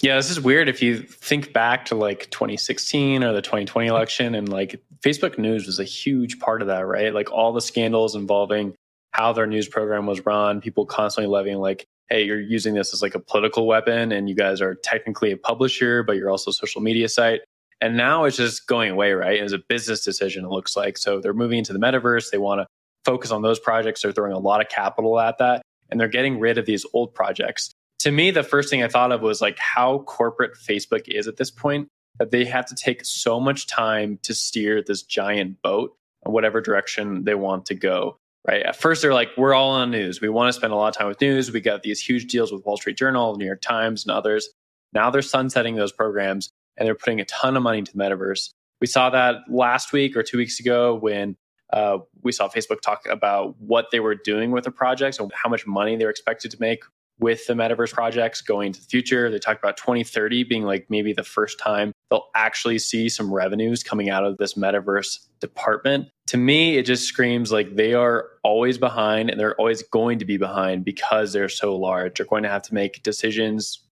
Yeah, 0.01 0.15
this 0.17 0.29
is 0.29 0.41
weird 0.41 0.67
if 0.67 0.81
you 0.81 0.97
think 0.97 1.53
back 1.53 1.85
to 1.85 1.95
like 1.95 2.29
2016 2.29 3.23
or 3.23 3.31
the 3.31 3.41
2020 3.41 3.87
election 3.87 4.35
and 4.35 4.49
like 4.49 4.81
Facebook 4.99 5.37
news 5.37 5.65
was 5.65 5.79
a 5.79 5.85
huge 5.85 6.39
part 6.39 6.61
of 6.61 6.67
that, 6.67 6.85
right? 6.85 7.13
Like 7.13 7.31
all 7.31 7.53
the 7.53 7.61
scandals 7.61 8.15
involving 8.15 8.75
how 9.11 9.31
their 9.31 9.45
news 9.45 9.67
program 9.67 10.05
was 10.05 10.25
run, 10.25 10.59
people 10.59 10.85
constantly 10.85 11.31
levying 11.31 11.59
like, 11.59 11.85
hey, 12.09 12.23
you're 12.23 12.41
using 12.41 12.73
this 12.73 12.93
as 12.93 13.01
like 13.01 13.15
a 13.15 13.19
political 13.19 13.65
weapon 13.65 14.11
and 14.11 14.27
you 14.27 14.35
guys 14.35 14.59
are 14.59 14.75
technically 14.75 15.31
a 15.31 15.37
publisher, 15.37 16.03
but 16.03 16.17
you're 16.17 16.29
also 16.29 16.51
a 16.51 16.53
social 16.53 16.81
media 16.81 17.07
site. 17.07 17.41
And 17.83 17.97
now 17.97 18.23
it's 18.23 18.37
just 18.37 18.65
going 18.65 18.91
away, 18.91 19.11
right? 19.11 19.43
It's 19.43 19.51
a 19.51 19.57
business 19.57 20.05
decision, 20.05 20.45
it 20.45 20.49
looks 20.49 20.77
like. 20.77 20.97
So 20.97 21.19
they're 21.19 21.33
moving 21.33 21.57
into 21.57 21.73
the 21.73 21.79
metaverse. 21.79 22.31
They 22.31 22.37
want 22.37 22.61
to 22.61 22.67
focus 23.03 23.29
on 23.29 23.41
those 23.41 23.59
projects. 23.59 24.01
They're 24.01 24.13
throwing 24.13 24.31
a 24.31 24.39
lot 24.39 24.61
of 24.61 24.69
capital 24.69 25.19
at 25.19 25.39
that 25.39 25.63
and 25.89 25.99
they're 25.99 26.07
getting 26.07 26.39
rid 26.39 26.57
of 26.57 26.65
these 26.65 26.85
old 26.93 27.13
projects. 27.13 27.73
To 27.99 28.11
me, 28.11 28.31
the 28.31 28.41
first 28.41 28.69
thing 28.69 28.83
I 28.83 28.87
thought 28.87 29.11
of 29.11 29.21
was 29.21 29.41
like 29.41 29.59
how 29.59 29.99
corporate 29.99 30.53
Facebook 30.55 31.09
is 31.09 31.27
at 31.27 31.35
this 31.35 31.51
point 31.51 31.89
that 32.19 32.31
they 32.31 32.45
have 32.45 32.65
to 32.67 32.75
take 32.75 33.03
so 33.03 33.37
much 33.37 33.67
time 33.67 34.17
to 34.23 34.33
steer 34.33 34.81
this 34.81 35.03
giant 35.03 35.61
boat 35.61 35.93
in 36.25 36.31
whatever 36.31 36.61
direction 36.61 37.25
they 37.25 37.35
want 37.35 37.65
to 37.65 37.75
go. 37.75 38.15
Right. 38.47 38.63
At 38.63 38.77
first, 38.77 39.01
they're 39.01 39.13
like, 39.13 39.31
we're 39.35 39.53
all 39.53 39.71
on 39.71 39.91
news. 39.91 40.21
We 40.21 40.29
want 40.29 40.47
to 40.47 40.53
spend 40.53 40.71
a 40.71 40.77
lot 40.77 40.87
of 40.87 40.95
time 40.97 41.07
with 41.07 41.19
news. 41.19 41.51
We 41.51 41.59
got 41.59 41.83
these 41.83 41.99
huge 41.99 42.27
deals 42.27 42.49
with 42.49 42.65
Wall 42.65 42.77
Street 42.77 42.97
Journal, 42.97 43.35
New 43.35 43.45
York 43.45 43.61
Times, 43.61 44.05
and 44.05 44.11
others. 44.11 44.47
Now 44.93 45.09
they're 45.09 45.21
sunsetting 45.21 45.75
those 45.75 45.91
programs 45.91 46.49
and 46.77 46.85
they're 46.85 46.95
putting 46.95 47.19
a 47.19 47.25
ton 47.25 47.55
of 47.55 47.63
money 47.63 47.79
into 47.79 47.91
the 47.95 48.03
metaverse. 48.03 48.49
We 48.81 48.87
saw 48.87 49.09
that 49.11 49.37
last 49.49 49.93
week 49.93 50.17
or 50.17 50.23
two 50.23 50.37
weeks 50.37 50.59
ago 50.59 50.95
when 50.95 51.37
uh, 51.71 51.99
we 52.21 52.31
saw 52.31 52.47
Facebook 52.47 52.81
talk 52.81 53.05
about 53.09 53.59
what 53.59 53.87
they 53.91 53.99
were 53.99 54.15
doing 54.15 54.51
with 54.51 54.63
the 54.63 54.71
projects 54.71 55.19
and 55.19 55.31
how 55.33 55.49
much 55.49 55.65
money 55.65 55.95
they 55.95 56.05
were 56.05 56.11
expected 56.11 56.51
to 56.51 56.57
make 56.59 56.83
with 57.19 57.45
the 57.47 57.53
metaverse 57.53 57.93
projects 57.93 58.41
going 58.41 58.67
into 58.67 58.81
the 58.81 58.85
future. 58.87 59.29
They 59.29 59.39
talked 59.39 59.63
about 59.63 59.77
2030 59.77 60.43
being 60.43 60.63
like 60.63 60.87
maybe 60.89 61.13
the 61.13 61.23
first 61.23 61.59
time 61.59 61.93
they'll 62.09 62.27
actually 62.35 62.79
see 62.79 63.09
some 63.09 63.33
revenues 63.33 63.83
coming 63.83 64.09
out 64.09 64.25
of 64.25 64.37
this 64.37 64.55
metaverse 64.55 65.19
department. 65.39 66.07
To 66.27 66.37
me, 66.37 66.77
it 66.77 66.83
just 66.83 67.05
screams 67.05 67.51
like 67.51 67.75
they 67.75 67.93
are 67.93 68.29
always 68.43 68.77
behind 68.77 69.29
and 69.29 69.39
they're 69.39 69.55
always 69.55 69.83
going 69.83 70.19
to 70.19 70.25
be 70.25 70.37
behind 70.37 70.85
because 70.85 71.33
they're 71.33 71.49
so 71.49 71.75
large. 71.75 72.17
They're 72.17 72.25
going 72.25 72.43
to 72.43 72.49
have 72.49 72.63
to 72.63 72.73
make 72.73 73.03
decisions 73.03 73.82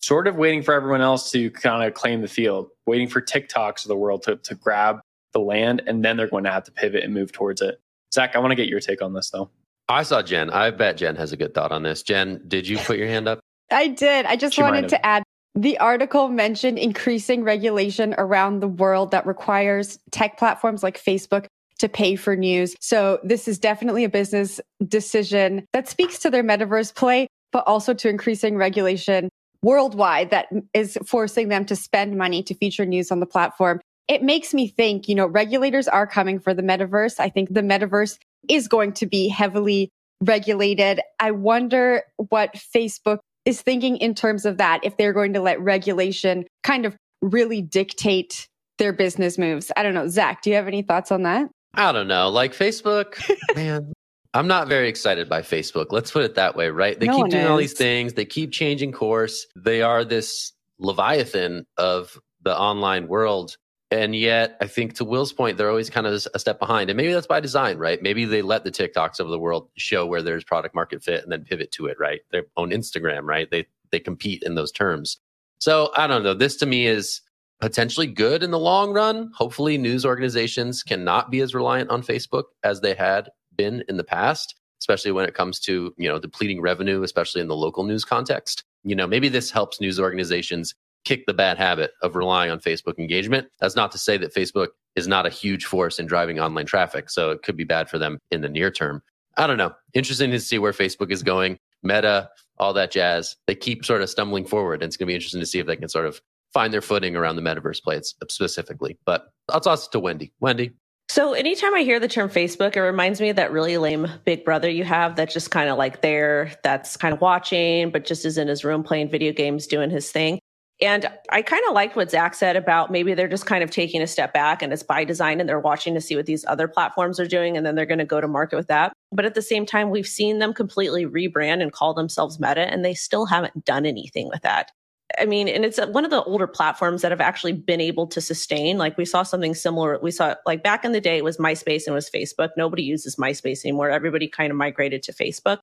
sort 0.00 0.26
of 0.26 0.36
waiting 0.36 0.62
for 0.62 0.74
everyone 0.74 1.00
else 1.00 1.30
to 1.32 1.50
kind 1.50 1.86
of 1.86 1.94
claim 1.94 2.20
the 2.20 2.28
field, 2.28 2.68
waiting 2.86 3.08
for 3.08 3.20
TikToks 3.20 3.84
of 3.84 3.88
the 3.88 3.96
world 3.96 4.22
to, 4.24 4.36
to 4.36 4.54
grab 4.54 5.00
the 5.32 5.40
land, 5.40 5.82
and 5.86 6.04
then 6.04 6.16
they're 6.16 6.28
going 6.28 6.44
to 6.44 6.52
have 6.52 6.64
to 6.64 6.72
pivot 6.72 7.04
and 7.04 7.12
move 7.12 7.32
towards 7.32 7.60
it. 7.60 7.80
Zach, 8.12 8.34
I 8.34 8.38
want 8.38 8.52
to 8.52 8.56
get 8.56 8.68
your 8.68 8.80
take 8.80 9.02
on 9.02 9.12
this 9.12 9.30
though. 9.30 9.50
I 9.88 10.02
saw 10.02 10.22
Jen. 10.22 10.50
I 10.50 10.70
bet 10.70 10.98
Jen 10.98 11.16
has 11.16 11.32
a 11.32 11.36
good 11.36 11.54
thought 11.54 11.72
on 11.72 11.82
this. 11.82 12.02
Jen, 12.02 12.42
did 12.46 12.68
you 12.68 12.78
put 12.78 12.98
your 12.98 13.08
hand 13.08 13.28
up? 13.28 13.40
I 13.70 13.88
did. 13.88 14.26
I 14.26 14.36
just 14.36 14.54
she 14.54 14.62
wanted 14.62 14.88
to 14.90 15.06
add 15.06 15.22
the 15.54 15.78
article 15.78 16.28
mentioned 16.28 16.78
increasing 16.78 17.42
regulation 17.42 18.14
around 18.16 18.60
the 18.60 18.68
world 18.68 19.10
that 19.10 19.26
requires 19.26 19.98
tech 20.10 20.38
platforms 20.38 20.82
like 20.82 21.02
Facebook 21.02 21.46
to 21.78 21.88
pay 21.88 22.16
for 22.16 22.36
news. 22.36 22.74
So 22.80 23.18
this 23.22 23.48
is 23.48 23.58
definitely 23.58 24.04
a 24.04 24.08
business 24.08 24.60
decision 24.86 25.66
that 25.72 25.88
speaks 25.88 26.18
to 26.20 26.30
their 26.30 26.44
metaverse 26.44 26.94
play, 26.94 27.28
but 27.52 27.64
also 27.66 27.94
to 27.94 28.08
increasing 28.08 28.56
regulation 28.56 29.28
worldwide 29.62 30.30
that 30.30 30.46
is 30.72 30.96
forcing 31.04 31.48
them 31.48 31.64
to 31.64 31.76
spend 31.76 32.16
money 32.16 32.42
to 32.42 32.54
feature 32.54 32.86
news 32.86 33.10
on 33.10 33.20
the 33.20 33.26
platform 33.26 33.80
it 34.08 34.22
makes 34.22 34.54
me 34.54 34.66
think, 34.66 35.06
you 35.06 35.14
know, 35.14 35.26
regulators 35.26 35.86
are 35.86 36.06
coming 36.06 36.40
for 36.40 36.54
the 36.54 36.62
metaverse. 36.62 37.20
I 37.20 37.28
think 37.28 37.52
the 37.52 37.60
metaverse 37.60 38.18
is 38.48 38.66
going 38.66 38.94
to 38.94 39.06
be 39.06 39.28
heavily 39.28 39.90
regulated. 40.22 41.00
I 41.20 41.30
wonder 41.30 42.02
what 42.16 42.54
Facebook 42.54 43.18
is 43.44 43.60
thinking 43.60 43.98
in 43.98 44.14
terms 44.14 44.46
of 44.46 44.56
that, 44.58 44.80
if 44.82 44.96
they're 44.96 45.12
going 45.12 45.34
to 45.34 45.40
let 45.40 45.60
regulation 45.60 46.46
kind 46.64 46.86
of 46.86 46.96
really 47.20 47.60
dictate 47.60 48.48
their 48.78 48.92
business 48.92 49.36
moves. 49.38 49.70
I 49.76 49.82
don't 49.82 49.94
know. 49.94 50.08
Zach, 50.08 50.42
do 50.42 50.50
you 50.50 50.56
have 50.56 50.66
any 50.66 50.82
thoughts 50.82 51.12
on 51.12 51.22
that? 51.22 51.50
I 51.74 51.92
don't 51.92 52.08
know. 52.08 52.30
Like 52.30 52.54
Facebook, 52.54 53.20
man, 53.54 53.92
I'm 54.34 54.46
not 54.46 54.68
very 54.68 54.88
excited 54.88 55.28
by 55.28 55.40
Facebook. 55.40 55.86
Let's 55.90 56.10
put 56.10 56.22
it 56.22 56.34
that 56.34 56.54
way, 56.54 56.68
right? 56.68 56.98
They 56.98 57.06
no 57.06 57.16
keep 57.16 57.30
doing 57.30 57.44
is. 57.44 57.50
all 57.50 57.56
these 57.56 57.72
things, 57.72 58.12
they 58.12 58.24
keep 58.24 58.52
changing 58.52 58.92
course. 58.92 59.46
They 59.56 59.82
are 59.82 60.04
this 60.04 60.52
leviathan 60.78 61.66
of 61.76 62.18
the 62.42 62.56
online 62.56 63.08
world. 63.08 63.56
And 63.90 64.14
yet, 64.14 64.58
I 64.60 64.66
think 64.66 64.94
to 64.96 65.04
Will's 65.04 65.32
point, 65.32 65.56
they're 65.56 65.70
always 65.70 65.88
kind 65.88 66.06
of 66.06 66.26
a 66.34 66.38
step 66.38 66.58
behind. 66.58 66.90
And 66.90 66.96
maybe 66.98 67.12
that's 67.12 67.26
by 67.26 67.40
design, 67.40 67.78
right? 67.78 68.02
Maybe 68.02 68.26
they 68.26 68.42
let 68.42 68.64
the 68.64 68.70
TikToks 68.70 69.18
of 69.18 69.28
the 69.28 69.38
world 69.38 69.70
show 69.78 70.04
where 70.04 70.22
there's 70.22 70.44
product 70.44 70.74
market 70.74 71.02
fit 71.02 71.22
and 71.22 71.32
then 71.32 71.44
pivot 71.44 71.72
to 71.72 71.86
it, 71.86 71.96
right? 71.98 72.20
Their 72.30 72.44
own 72.58 72.70
Instagram, 72.70 73.22
right? 73.22 73.50
They 73.50 73.66
they 73.90 73.98
compete 73.98 74.42
in 74.42 74.54
those 74.54 74.72
terms. 74.72 75.18
So 75.58 75.90
I 75.96 76.06
don't 76.06 76.22
know. 76.22 76.34
This 76.34 76.56
to 76.56 76.66
me 76.66 76.86
is 76.86 77.22
potentially 77.60 78.06
good 78.06 78.42
in 78.42 78.50
the 78.50 78.58
long 78.58 78.92
run. 78.92 79.32
Hopefully, 79.34 79.78
news 79.78 80.04
organizations 80.04 80.82
cannot 80.82 81.30
be 81.30 81.40
as 81.40 81.54
reliant 81.54 81.88
on 81.88 82.02
Facebook 82.02 82.44
as 82.62 82.82
they 82.82 82.92
had 82.92 83.30
been 83.58 83.84
in 83.88 83.98
the 83.98 84.04
past, 84.04 84.54
especially 84.80 85.12
when 85.12 85.26
it 85.26 85.34
comes 85.34 85.60
to 85.60 85.92
you 85.98 86.08
know 86.08 86.18
depleting 86.18 86.62
revenue, 86.62 87.02
especially 87.02 87.42
in 87.42 87.48
the 87.48 87.56
local 87.56 87.84
news 87.84 88.04
context. 88.06 88.64
You 88.84 88.96
know, 88.96 89.06
maybe 89.06 89.28
this 89.28 89.50
helps 89.50 89.80
news 89.80 90.00
organizations 90.00 90.74
kick 91.04 91.26
the 91.26 91.34
bad 91.34 91.58
habit 91.58 91.92
of 92.02 92.16
relying 92.16 92.50
on 92.50 92.60
Facebook 92.60 92.98
engagement. 92.98 93.48
That's 93.60 93.76
not 93.76 93.92
to 93.92 93.98
say 93.98 94.16
that 94.18 94.34
Facebook 94.34 94.68
is 94.96 95.06
not 95.06 95.26
a 95.26 95.30
huge 95.30 95.64
force 95.64 95.98
in 95.98 96.06
driving 96.06 96.40
online 96.40 96.66
traffic. 96.66 97.08
So 97.10 97.30
it 97.30 97.42
could 97.42 97.56
be 97.56 97.64
bad 97.64 97.88
for 97.88 97.98
them 97.98 98.18
in 98.30 98.40
the 98.40 98.48
near 98.48 98.70
term. 98.70 99.02
I 99.36 99.46
don't 99.46 99.56
know. 99.56 99.72
Interesting 99.94 100.30
to 100.32 100.40
see 100.40 100.58
where 100.58 100.72
Facebook 100.72 101.10
is 101.10 101.22
going. 101.22 101.58
Meta, 101.82 102.28
all 102.58 102.72
that 102.72 102.90
jazz. 102.90 103.36
They 103.46 103.54
keep 103.54 103.84
sort 103.84 104.02
of 104.02 104.10
stumbling 104.10 104.44
forward. 104.44 104.82
And 104.82 104.88
it's 104.88 104.96
going 104.96 105.06
to 105.06 105.10
be 105.10 105.14
interesting 105.14 105.40
to 105.40 105.46
see 105.46 105.60
if 105.60 105.66
they 105.66 105.76
can 105.76 105.88
sort 105.88 106.06
of 106.06 106.20
find 106.52 106.72
their 106.72 106.82
footing 106.82 107.14
around 107.14 107.36
the 107.36 107.42
metaverse 107.42 107.82
plays 107.82 108.14
specifically. 108.28 108.98
But 109.04 109.28
I'll 109.48 109.60
toss 109.60 109.86
it 109.86 109.92
to 109.92 110.00
Wendy. 110.00 110.32
Wendy. 110.40 110.72
So 111.10 111.32
anytime 111.32 111.74
I 111.74 111.80
hear 111.80 111.98
the 111.98 112.08
term 112.08 112.28
Facebook, 112.28 112.76
it 112.76 112.82
reminds 112.82 113.20
me 113.20 113.30
of 113.30 113.36
that 113.36 113.50
really 113.50 113.78
lame 113.78 114.06
big 114.24 114.44
brother 114.44 114.68
you 114.68 114.84
have 114.84 115.16
that's 115.16 115.32
just 115.32 115.50
kind 115.50 115.70
of 115.70 115.78
like 115.78 116.02
there, 116.02 116.52
that's 116.62 116.98
kind 116.98 117.14
of 117.14 117.20
watching, 117.22 117.90
but 117.90 118.04
just 118.04 118.26
is 118.26 118.36
in 118.36 118.46
his 118.46 118.62
room 118.62 118.82
playing 118.82 119.08
video 119.08 119.32
games, 119.32 119.66
doing 119.66 119.90
his 119.90 120.10
thing. 120.12 120.38
And 120.80 121.10
I 121.30 121.42
kind 121.42 121.62
of 121.66 121.74
liked 121.74 121.96
what 121.96 122.10
Zach 122.10 122.34
said 122.34 122.56
about 122.56 122.92
maybe 122.92 123.14
they're 123.14 123.26
just 123.26 123.46
kind 123.46 123.64
of 123.64 123.70
taking 123.70 124.00
a 124.00 124.06
step 124.06 124.32
back 124.32 124.62
and 124.62 124.72
it's 124.72 124.84
by 124.84 125.02
design 125.02 125.40
and 125.40 125.48
they're 125.48 125.58
watching 125.58 125.94
to 125.94 126.00
see 126.00 126.14
what 126.14 126.26
these 126.26 126.44
other 126.44 126.68
platforms 126.68 127.18
are 127.18 127.26
doing 127.26 127.56
and 127.56 127.66
then 127.66 127.74
they're 127.74 127.86
going 127.86 127.98
to 127.98 128.04
go 128.04 128.20
to 128.20 128.28
market 128.28 128.56
with 128.56 128.68
that. 128.68 128.92
But 129.10 129.24
at 129.24 129.34
the 129.34 129.42
same 129.42 129.66
time, 129.66 129.90
we've 129.90 130.06
seen 130.06 130.38
them 130.38 130.52
completely 130.52 131.04
rebrand 131.04 131.62
and 131.62 131.72
call 131.72 131.94
themselves 131.94 132.38
Meta 132.38 132.70
and 132.70 132.84
they 132.84 132.94
still 132.94 133.26
haven't 133.26 133.64
done 133.64 133.86
anything 133.86 134.28
with 134.28 134.42
that. 134.42 134.70
I 135.18 135.24
mean, 135.24 135.48
and 135.48 135.64
it's 135.64 135.78
uh, 135.78 135.86
one 135.86 136.04
of 136.04 136.10
the 136.10 136.22
older 136.24 136.46
platforms 136.46 137.02
that 137.02 137.12
have 137.12 137.20
actually 137.20 137.52
been 137.52 137.80
able 137.80 138.06
to 138.08 138.20
sustain. 138.20 138.76
Like 138.76 138.98
we 138.98 139.04
saw 139.04 139.22
something 139.22 139.54
similar. 139.54 139.98
We 140.02 140.10
saw 140.10 140.34
like 140.44 140.62
back 140.62 140.84
in 140.84 140.92
the 140.92 141.00
day, 141.00 141.16
it 141.16 141.24
was 141.24 141.38
MySpace 141.38 141.86
and 141.86 141.88
it 141.88 141.92
was 141.92 142.10
Facebook. 142.10 142.50
Nobody 142.56 142.82
uses 142.82 143.16
MySpace 143.16 143.64
anymore. 143.64 143.90
Everybody 143.90 144.28
kind 144.28 144.50
of 144.50 144.56
migrated 144.56 145.02
to 145.04 145.12
Facebook 145.12 145.58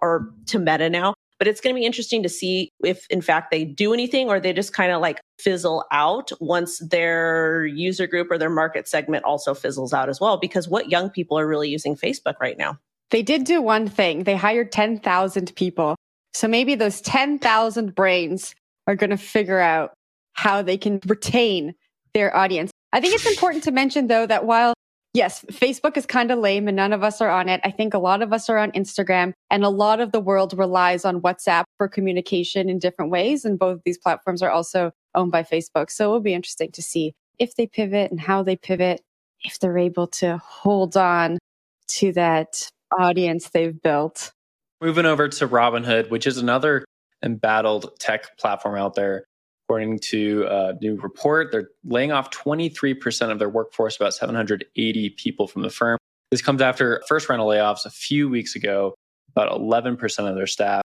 or 0.00 0.30
to 0.46 0.58
Meta 0.58 0.88
now. 0.88 1.14
But 1.38 1.48
it's 1.48 1.60
going 1.60 1.74
to 1.74 1.78
be 1.78 1.84
interesting 1.84 2.22
to 2.22 2.28
see 2.28 2.70
if, 2.84 3.06
in 3.10 3.20
fact, 3.20 3.50
they 3.50 3.64
do 3.64 3.92
anything 3.92 4.28
or 4.28 4.38
they 4.38 4.52
just 4.52 4.72
kind 4.72 4.92
of 4.92 5.00
like 5.00 5.20
fizzle 5.40 5.84
out 5.90 6.30
once 6.40 6.78
their 6.78 7.66
user 7.66 8.06
group 8.06 8.30
or 8.30 8.38
their 8.38 8.50
market 8.50 8.86
segment 8.86 9.24
also 9.24 9.52
fizzles 9.52 9.92
out 9.92 10.08
as 10.08 10.20
well. 10.20 10.36
Because 10.36 10.68
what 10.68 10.90
young 10.90 11.10
people 11.10 11.36
are 11.38 11.46
really 11.46 11.68
using 11.68 11.96
Facebook 11.96 12.34
right 12.40 12.56
now? 12.56 12.78
They 13.10 13.22
did 13.22 13.44
do 13.44 13.60
one 13.60 13.88
thing. 13.88 14.22
They 14.22 14.36
hired 14.36 14.70
10,000 14.70 15.54
people. 15.56 15.96
So 16.32 16.46
maybe 16.46 16.76
those 16.76 17.00
10,000 17.00 17.94
brains 17.94 18.54
are 18.86 18.94
going 18.94 19.10
to 19.10 19.16
figure 19.16 19.60
out 19.60 19.94
how 20.32 20.62
they 20.62 20.76
can 20.76 21.00
retain 21.06 21.74
their 22.12 22.34
audience. 22.36 22.70
I 22.92 23.00
think 23.00 23.14
it's 23.14 23.26
important 23.26 23.64
to 23.64 23.72
mention 23.72 24.06
though 24.06 24.26
that 24.26 24.44
while 24.44 24.74
Yes, 25.14 25.44
Facebook 25.52 25.96
is 25.96 26.06
kind 26.06 26.32
of 26.32 26.40
lame 26.40 26.66
and 26.66 26.74
none 26.74 26.92
of 26.92 27.04
us 27.04 27.20
are 27.20 27.30
on 27.30 27.48
it. 27.48 27.60
I 27.62 27.70
think 27.70 27.94
a 27.94 27.98
lot 27.98 28.20
of 28.20 28.32
us 28.32 28.50
are 28.50 28.58
on 28.58 28.72
Instagram 28.72 29.32
and 29.48 29.62
a 29.62 29.68
lot 29.68 30.00
of 30.00 30.10
the 30.10 30.18
world 30.18 30.58
relies 30.58 31.04
on 31.04 31.22
WhatsApp 31.22 31.62
for 31.78 31.86
communication 31.86 32.68
in 32.68 32.80
different 32.80 33.12
ways. 33.12 33.44
And 33.44 33.56
both 33.56 33.76
of 33.76 33.82
these 33.84 33.96
platforms 33.96 34.42
are 34.42 34.50
also 34.50 34.90
owned 35.14 35.30
by 35.30 35.44
Facebook. 35.44 35.92
So 35.92 36.08
it 36.08 36.12
will 36.12 36.20
be 36.20 36.34
interesting 36.34 36.72
to 36.72 36.82
see 36.82 37.14
if 37.38 37.54
they 37.54 37.68
pivot 37.68 38.10
and 38.10 38.18
how 38.18 38.42
they 38.42 38.56
pivot, 38.56 39.02
if 39.44 39.60
they're 39.60 39.78
able 39.78 40.08
to 40.08 40.38
hold 40.38 40.96
on 40.96 41.38
to 41.86 42.12
that 42.14 42.68
audience 42.98 43.50
they've 43.50 43.80
built. 43.80 44.32
Moving 44.80 45.06
over 45.06 45.28
to 45.28 45.46
Robinhood, 45.46 46.10
which 46.10 46.26
is 46.26 46.38
another 46.38 46.84
embattled 47.24 47.98
tech 47.98 48.36
platform 48.38 48.76
out 48.76 48.94
there. 48.94 49.24
According 49.66 50.00
to 50.10 50.46
a 50.48 50.74
new 50.80 50.96
report, 50.96 51.50
they're 51.50 51.70
laying 51.84 52.12
off 52.12 52.30
23% 52.30 53.30
of 53.30 53.38
their 53.38 53.48
workforce, 53.48 53.96
about 53.96 54.12
780 54.12 55.10
people 55.10 55.48
from 55.48 55.62
the 55.62 55.70
firm. 55.70 55.98
This 56.30 56.42
comes 56.42 56.60
after 56.60 57.02
first 57.08 57.28
round 57.28 57.40
of 57.40 57.48
layoffs 57.48 57.86
a 57.86 57.90
few 57.90 58.28
weeks 58.28 58.54
ago, 58.54 58.94
about 59.30 59.58
11% 59.58 60.28
of 60.28 60.34
their 60.34 60.46
staff. 60.46 60.82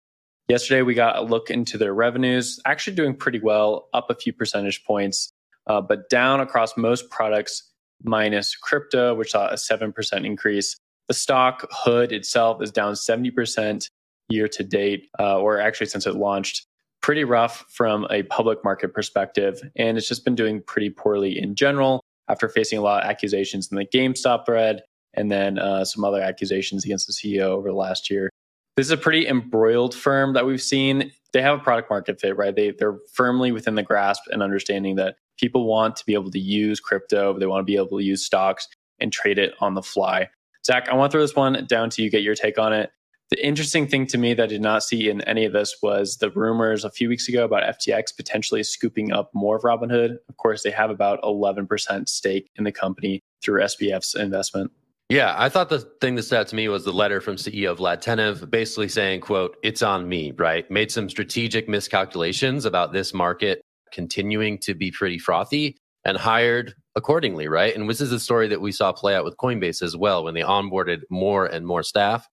Yesterday, 0.50 0.82
we 0.82 0.94
got 0.94 1.18
a 1.18 1.22
look 1.22 1.50
into 1.50 1.78
their 1.78 1.94
revenues, 1.94 2.60
actually 2.66 2.96
doing 2.96 3.16
pretty 3.16 3.40
well, 3.40 3.88
up 3.94 4.10
a 4.10 4.16
few 4.16 4.34
percentage 4.34 4.84
points, 4.84 5.32
uh, 5.68 5.82
but 5.82 6.10
down 6.10 6.42
across 6.42 6.76
most 6.78 7.10
products, 7.10 7.72
minus 8.04 8.56
crypto, 8.56 9.16
which 9.16 9.32
saw 9.32 9.48
a 9.48 9.54
7% 9.54 10.26
increase. 10.26 10.76
The 11.08 11.14
stock 11.14 11.66
hood 11.72 12.12
itself 12.12 12.62
is 12.62 12.72
down 12.72 12.94
70% 12.94 13.88
year 14.30 14.48
to 14.48 14.64
date, 14.64 15.10
uh, 15.20 15.38
or 15.40 15.60
actually 15.60 15.88
since 15.88 16.06
it 16.06 16.16
launched 16.16 16.66
pretty 17.02 17.24
rough 17.24 17.66
from 17.70 18.08
a 18.10 18.24
public 18.24 18.64
market 18.64 18.94
perspective. 18.94 19.62
And 19.76 19.98
it's 19.98 20.08
just 20.08 20.26
been 20.26 20.36
doing 20.36 20.62
pretty 20.66 20.90
poorly 20.90 21.38
in 21.38 21.56
general 21.56 22.02
after 22.28 22.50
facing 22.50 22.80
a 22.80 22.82
lot 22.82 23.04
of 23.04 23.10
accusations 23.10 23.72
in 23.72 23.78
the 23.78 23.86
GameStop 23.86 24.46
thread 24.46 24.82
and 25.14 25.32
then 25.32 25.60
uh, 25.60 25.86
some 25.86 26.04
other 26.04 26.22
accusations 26.22 26.84
against 26.84 27.08
the 27.08 27.14
CEO 27.14 27.44
over 27.44 27.70
the 27.70 27.76
last 27.76 28.10
year. 28.10 28.30
This 28.76 28.88
is 28.88 28.92
a 28.92 28.98
pretty 28.98 29.28
embroiled 29.28 29.96
firm 29.96 30.34
that 30.34 30.46
we've 30.46 30.62
seen. 30.62 31.12
they 31.32 31.42
have 31.42 31.60
a 31.60 31.64
product 31.64 31.90
market 31.90 32.20
fit, 32.20 32.36
right? 32.36 32.56
They 32.56 32.72
they're 32.72 32.98
firmly 33.14 33.52
within 33.52 33.76
the 33.76 33.84
grasp 33.84 34.24
and 34.32 34.44
understanding 34.44 34.96
that 34.96 35.16
people 35.40 35.66
want 35.66 35.96
to 35.98 36.06
be 36.06 36.14
able 36.14 36.32
to 36.32 36.40
use 36.40 36.80
crypto, 36.80 37.38
they 37.38 37.46
want 37.46 37.62
to 37.62 37.66
be 37.66 37.78
able 37.78 38.00
to 38.00 38.04
use 38.04 38.26
stocks 38.26 38.68
and 39.00 39.14
trade 39.14 39.38
it 39.38 39.54
on 39.60 39.76
the 39.76 39.82
fly. 39.82 40.30
Zach, 40.66 40.90
I 40.90 40.96
want 40.96 41.12
to 41.12 41.16
throw 41.16 41.22
this 41.22 41.36
one 41.36 41.66
down 41.68 41.90
to 41.92 42.02
you, 42.02 42.10
get 42.10 42.24
your 42.24 42.36
take 42.36 42.58
on 42.58 42.74
it. 42.74 42.92
The 43.32 43.44
interesting 43.44 43.88
thing 43.88 44.06
to 44.08 44.20
me 44.20 44.36
that 44.36 44.44
I 44.44 44.48
did 44.48 44.62
not 44.62 44.84
see 44.84 45.10
in 45.10 45.22
any 45.22 45.46
of 45.46 45.54
this 45.54 45.78
was 45.82 46.18
the 46.18 46.30
rumors 46.30 46.86
a 46.86 46.92
few 46.92 47.10
weeks 47.10 47.28
ago 47.28 47.44
about 47.44 47.64
FTX 47.80 48.16
potentially 48.16 48.62
scooping 48.62 49.12
up 49.12 49.32
more 49.34 49.56
of 49.56 49.64
Robinhood. 49.64 50.18
Of 50.30 50.38
course, 50.38 50.62
they 50.62 50.70
have 50.70 50.92
about 50.92 51.22
11% 51.24 52.08
stake 52.08 52.52
in 52.56 52.66
the 52.66 52.72
company 52.72 53.22
through 53.44 53.62
SBF's 53.62 54.14
investment. 54.14 54.72
Yeah, 55.10 55.36
I 55.38 55.50
thought 55.50 55.70
the 55.70 55.80
thing 56.02 56.16
that 56.16 56.24
stood 56.24 56.40
out 56.40 56.48
to 56.50 56.56
me 56.56 56.68
was 56.68 56.84
the 56.84 56.94
letter 56.94 57.20
from 57.20 57.36
CEO 57.36 57.76
Vlad 57.76 58.04
Tenev 58.04 58.50
basically 58.50 58.90
saying, 58.90 59.22
quote, 59.22 59.58
it's 59.64 59.82
on 59.82 60.08
me, 60.08 60.32
right? 60.32 60.70
Made 60.70 60.92
some 60.92 61.10
strategic 61.10 61.68
miscalculations 61.68 62.66
about 62.66 62.94
this 62.94 63.14
market 63.14 63.62
continuing 63.92 64.60
to 64.60 64.74
be 64.76 64.92
pretty 64.92 65.20
frothy 65.20 65.78
and 66.06 66.18
hired 66.18 66.76
accordingly, 66.96 67.48
right? 67.48 67.76
And 67.76 67.90
this 67.90 68.02
is 68.02 68.12
a 68.12 68.20
story 68.20 68.48
that 68.50 68.62
we 68.62 68.72
saw 68.72 68.92
play 68.92 69.16
out 69.16 69.26
with 69.26 69.38
Coinbase 69.38 69.82
as 69.82 69.98
well 69.98 70.24
when 70.24 70.36
they 70.36 70.42
onboarded 70.42 71.02
more 71.10 71.46
and 71.46 71.66
more 71.66 71.84
staff 71.84 72.28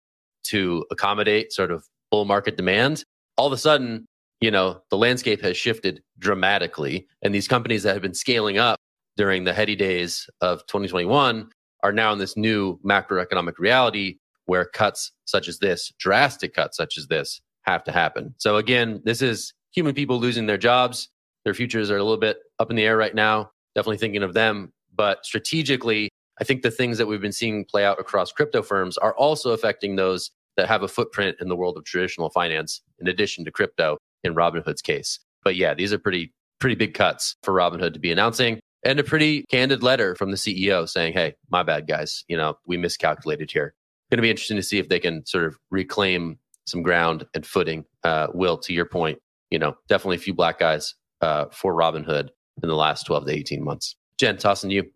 to 0.45 0.85
accommodate 0.91 1.53
sort 1.53 1.71
of 1.71 1.87
bull 2.11 2.25
market 2.25 2.57
demand. 2.57 3.05
All 3.37 3.47
of 3.47 3.53
a 3.53 3.59
sudden, 3.59 4.07
you 4.41 4.51
know, 4.51 4.83
the 4.91 4.97
landscape 4.97 5.41
has 5.43 5.57
shifted 5.57 6.03
dramatically. 6.19 7.07
And 7.23 7.35
these 7.35 7.49
companies 7.49 7.85
that 7.85 7.93
have 7.93 8.03
been 8.03 8.15
scaling 8.15 8.59
up 8.59 8.79
during 9.17 9.45
the 9.45 9.53
heady 9.53 9.77
days 9.77 10.29
of 10.41 10.67
2021 10.67 11.49
are 11.83 11.93
now 11.93 12.13
in 12.13 12.19
this 12.19 12.37
new 12.37 12.79
macroeconomic 12.85 13.59
reality 13.59 14.19
where 14.47 14.65
cuts 14.65 15.13
such 15.25 15.49
as 15.49 15.59
this, 15.59 15.93
drastic 15.99 16.55
cuts 16.55 16.77
such 16.77 16.99
as 16.99 17.07
this, 17.07 17.41
have 17.63 17.85
to 17.85 17.93
happen. 17.93 18.35
So 18.39 18.57
again, 18.57 19.01
this 19.05 19.23
is 19.23 19.55
human 19.73 19.95
people 19.95 20.19
losing 20.19 20.47
their 20.47 20.59
jobs. 20.59 21.09
Their 21.45 21.55
futures 21.55 21.91
are 21.91 21.97
a 21.97 22.03
little 22.03 22.19
bit 22.19 22.39
up 22.59 22.71
in 22.71 22.77
the 22.77 22.85
air 22.85 22.97
right 22.97 23.15
now. 23.15 23.51
Definitely 23.75 23.99
thinking 23.99 24.23
of 24.23 24.35
them. 24.35 24.73
But 24.95 25.25
strategically, 25.25 26.11
I 26.43 26.45
think 26.45 26.63
the 26.63 26.73
things 26.73 26.99
that 26.99 27.07
we've 27.07 27.21
been 27.21 27.31
seeing 27.31 27.65
play 27.65 27.85
out 27.85 28.01
across 28.01 28.33
crypto 28.33 28.63
firms 28.63 28.99
are 28.99 29.15
also 29.15 29.53
affecting 29.53 29.95
those 29.95 30.33
that 30.57 30.67
have 30.67 30.83
a 30.83 30.89
footprint 30.89 31.37
in 31.41 31.49
the 31.49 31.55
world 31.55 31.77
of 31.77 31.85
traditional 31.85 32.31
finance, 32.31 32.83
in 32.99 33.07
addition 33.07 33.45
to 33.45 33.53
crypto 33.53 33.97
in 34.25 34.35
Robinhood's 34.35 34.83
case. 34.83 35.21
But 35.45 35.55
yeah, 35.55 35.73
these 35.73 35.93
are 35.93 36.01
pretty, 36.01 36.33
pretty 36.59 36.75
big 36.75 36.95
cuts 36.95 37.37
for 37.45 37.55
Robinhood 37.55 37.93
to 37.93 38.01
be 38.01 38.11
announcing 38.11 38.59
and 38.83 38.99
a 38.99 39.05
pretty 39.05 39.45
candid 39.53 39.85
letter 39.85 40.17
from 40.17 40.33
the 40.33 40.37
CEO 40.37 40.89
saying, 40.89 41.13
Hey, 41.13 41.37
my 41.49 41.63
bad, 41.63 41.87
guys. 41.87 42.25
You 42.27 42.37
know, 42.37 42.59
we 42.67 42.77
miscalculated 42.77 43.53
here. 43.53 43.73
Going 44.11 44.19
to 44.19 44.23
be 44.23 44.31
interesting 44.31 44.57
to 44.57 44.65
see 44.65 44.81
if 44.81 44.89
they 44.89 44.99
can 44.99 45.25
sort 45.25 45.45
of 45.45 45.57
reclaim 45.71 46.41
some 46.67 46.83
ground 46.83 47.25
and 47.35 47.47
footing. 47.47 47.85
Uh, 48.03 48.27
Will, 48.35 48.59
to 48.59 48.73
your 48.73 48.87
point, 48.87 49.21
you 49.53 49.61
know, 49.61 49.77
definitely 49.89 50.17
a 50.17 50.19
few 50.19 50.35
black 50.35 50.59
guys 50.59 50.97
uh, 51.21 51.45
for 51.53 51.73
Robinhood 51.73 52.31
in 52.65 52.69
the 52.69 52.75
last 52.75 53.07
12 53.07 53.27
to 53.27 53.33
18 53.33 53.63
months. 53.63 53.95
Jen, 54.19 54.39
tossing 54.39 54.73
you. 54.73 54.91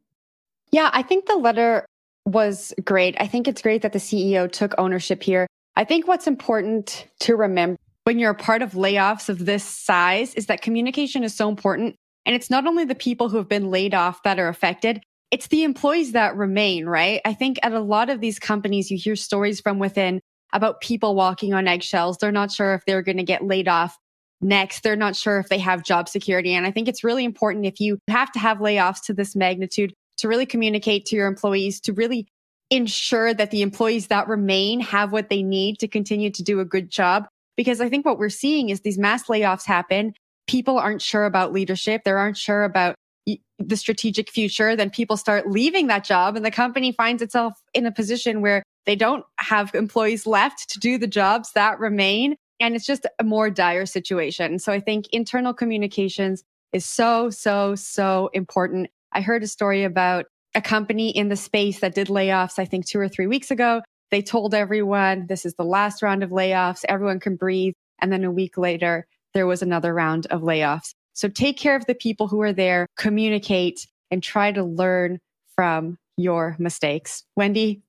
Yeah, 0.71 0.91
I 0.93 1.03
think 1.03 1.27
the 1.27 1.37
letter 1.37 1.87
was 2.25 2.75
great. 2.85 3.17
I 3.21 3.27
think 3.27 3.47
it's 3.47 3.63
great 3.63 3.83
that 3.83 3.93
the 3.93 3.99
CEO 3.99 4.51
took 4.51 4.75
ownership 4.79 5.23
here. 5.23 5.47
I 5.77 5.85
think 5.85 6.09
what's 6.09 6.27
important 6.27 7.07
to 7.21 7.37
remember 7.37 7.77
when 8.05 8.19
you're 8.19 8.31
a 8.31 8.35
part 8.35 8.63
of 8.63 8.73
layoffs 8.73 9.29
of 9.29 9.47
this 9.47 9.65
size 9.65 10.35
is 10.35 10.47
that 10.47 10.63
communication 10.63 11.25
is 11.25 11.35
so 11.35 11.49
important 11.49 11.97
and 12.25 12.35
it's 12.35 12.51
not 12.51 12.67
only 12.67 12.85
the 12.85 12.95
people 12.95 13.29
who 13.29 13.37
have 13.37 13.49
been 13.49 13.71
laid 13.71 13.95
off 13.95 14.23
that 14.23 14.39
are 14.39 14.49
affected, 14.49 15.03
it's 15.31 15.49
the 15.49 15.65
employees 15.65 16.13
that 16.13 16.37
remain, 16.37 16.87
right? 16.87 17.21
I 17.25 17.35
think 17.35 17.59
at 17.63 17.73
a 17.73 17.81
lot 17.81 18.11
of 18.11 18.21
these 18.21 18.39
companies, 18.39 18.91
you 18.91 18.97
hear 18.97 19.17
stories 19.17 19.61
from 19.61 19.79
within 19.79 20.21
about 20.53 20.81
people 20.81 21.15
walking 21.15 21.53
on 21.53 21.67
eggshells. 21.67 22.17
They're 22.19 22.33
not 22.33 22.53
sure 22.53 22.75
if 22.75 22.85
they're 22.87 23.03
going 23.03 23.17
to 23.17 23.25
get 23.25 23.45
laid 23.45 23.69
off 23.69 23.97
next. 24.41 24.83
They're 24.83 24.97
not 24.97 25.17
sure 25.17 25.39
if 25.39 25.49
they 25.49 25.59
have 25.59 25.85
job 25.85 26.09
security. 26.09 26.55
And 26.55 26.67
I 26.67 26.71
think 26.71 26.89
it's 26.89 27.03
really 27.03 27.25
important 27.25 27.67
if 27.67 27.81
you 27.81 27.99
have 28.09 28.31
to 28.33 28.39
have 28.39 28.59
layoffs 28.59 29.03
to 29.07 29.15
this 29.15 29.35
magnitude 29.35 29.93
to 30.19 30.29
really 30.29 30.47
communicate 30.47 31.05
to 31.07 31.17
your 31.17 31.27
employees, 31.27 31.81
to 31.81 31.93
really 31.93 32.27
ensure 32.71 33.33
that 33.33 33.51
the 33.51 33.63
employees 33.63 34.09
that 34.09 34.29
remain 34.29 34.81
have 34.81 35.13
what 35.13 35.29
they 35.31 35.43
need 35.43 35.79
to 35.79 35.89
continue 35.89 36.31
to 36.31 36.43
do 36.43 36.61
a 36.61 36.65
good 36.65 36.91
job. 36.91 37.27
Because 37.57 37.81
I 37.81 37.89
think 37.89 38.05
what 38.05 38.19
we're 38.19 38.29
seeing 38.29 38.69
is 38.69 38.81
these 38.81 38.99
mass 38.99 39.29
layoffs 39.29 39.65
happen 39.65 40.15
people 40.47 40.79
aren't 40.79 41.03
sure 41.03 41.25
about 41.25 41.53
leadership, 41.53 42.03
they 42.05 42.11
aren't 42.11 42.37
sure 42.37 42.65
about 42.65 42.95
the 43.59 43.77
strategic 43.77 44.31
future, 44.31 44.77
then 44.77 44.91
people 44.91 45.17
start 45.17 45.49
leaving 45.49 45.87
that 45.87 46.05
job 46.05 46.37
and 46.37 46.45
the 46.45 46.51
company 46.51 46.93
finds 46.93 47.23
itself 47.23 47.55
in 47.75 47.87
a 47.87 47.93
position 47.93 48.43
where 48.43 48.63
they 48.85 48.95
don't 48.95 49.25
have 49.39 49.75
employees 49.75 50.27
left 50.27 50.69
to 50.71 50.79
do 50.79 50.99
the 50.99 51.07
jobs 51.07 51.53
that 51.53 51.81
remain. 51.81 52.37
And 52.61 52.75
it's 52.75 52.87
just 52.87 53.07
a 53.19 53.25
more 53.25 53.51
dire 53.51 53.87
situation. 53.87 54.59
So 54.59 54.73
I 54.73 54.81
think 54.81 55.09
internal 55.09 55.53
communications 55.53 56.45
is 56.73 56.85
so, 56.85 57.31
so, 57.31 57.75
so 57.75 58.31
important. 58.33 58.89
I 59.17 59.23
heard 59.23 59.43
a 59.43 59.49
story 59.49 59.83
about 59.85 60.27
a 60.55 60.61
company 60.61 61.09
in 61.09 61.31
the 61.31 61.37
space 61.37 61.81
that 61.81 61.95
did 61.95 62.09
layoffs, 62.09 62.59
I 62.59 62.67
think 62.67 62.87
two 62.87 63.01
or 63.01 63.09
three 63.09 63.27
weeks 63.27 63.51
ago. 63.51 63.81
They 64.11 64.21
told 64.21 64.53
everyone 64.55 65.27
this 65.27 65.47
is 65.47 65.55
the 65.55 65.65
last 65.65 66.03
round 66.03 66.23
of 66.23 66.29
layoffs. 66.29 66.85
Everyone 66.87 67.19
can 67.19 67.35
breathe. 67.35 67.73
And 68.03 68.13
then 68.13 68.25
a 68.25 68.31
week 68.31 68.59
later, 68.59 69.07
there 69.33 69.47
was 69.47 69.63
another 69.63 69.95
round 69.95 70.27
of 70.27 70.43
layoffs. 70.43 70.93
So 71.15 71.29
take 71.29 71.57
care 71.57 71.77
of 71.77 71.87
the 71.87 71.95
people 71.95 72.29
who 72.29 72.43
are 72.43 72.53
there, 72.53 72.87
communicate, 72.99 73.87
and 74.11 74.23
try 74.23 74.53
to 74.53 74.63
learn 74.63 75.19
from 75.55 75.97
your 76.19 76.55
mistakes. 76.59 77.25
Wendy? 77.37 77.81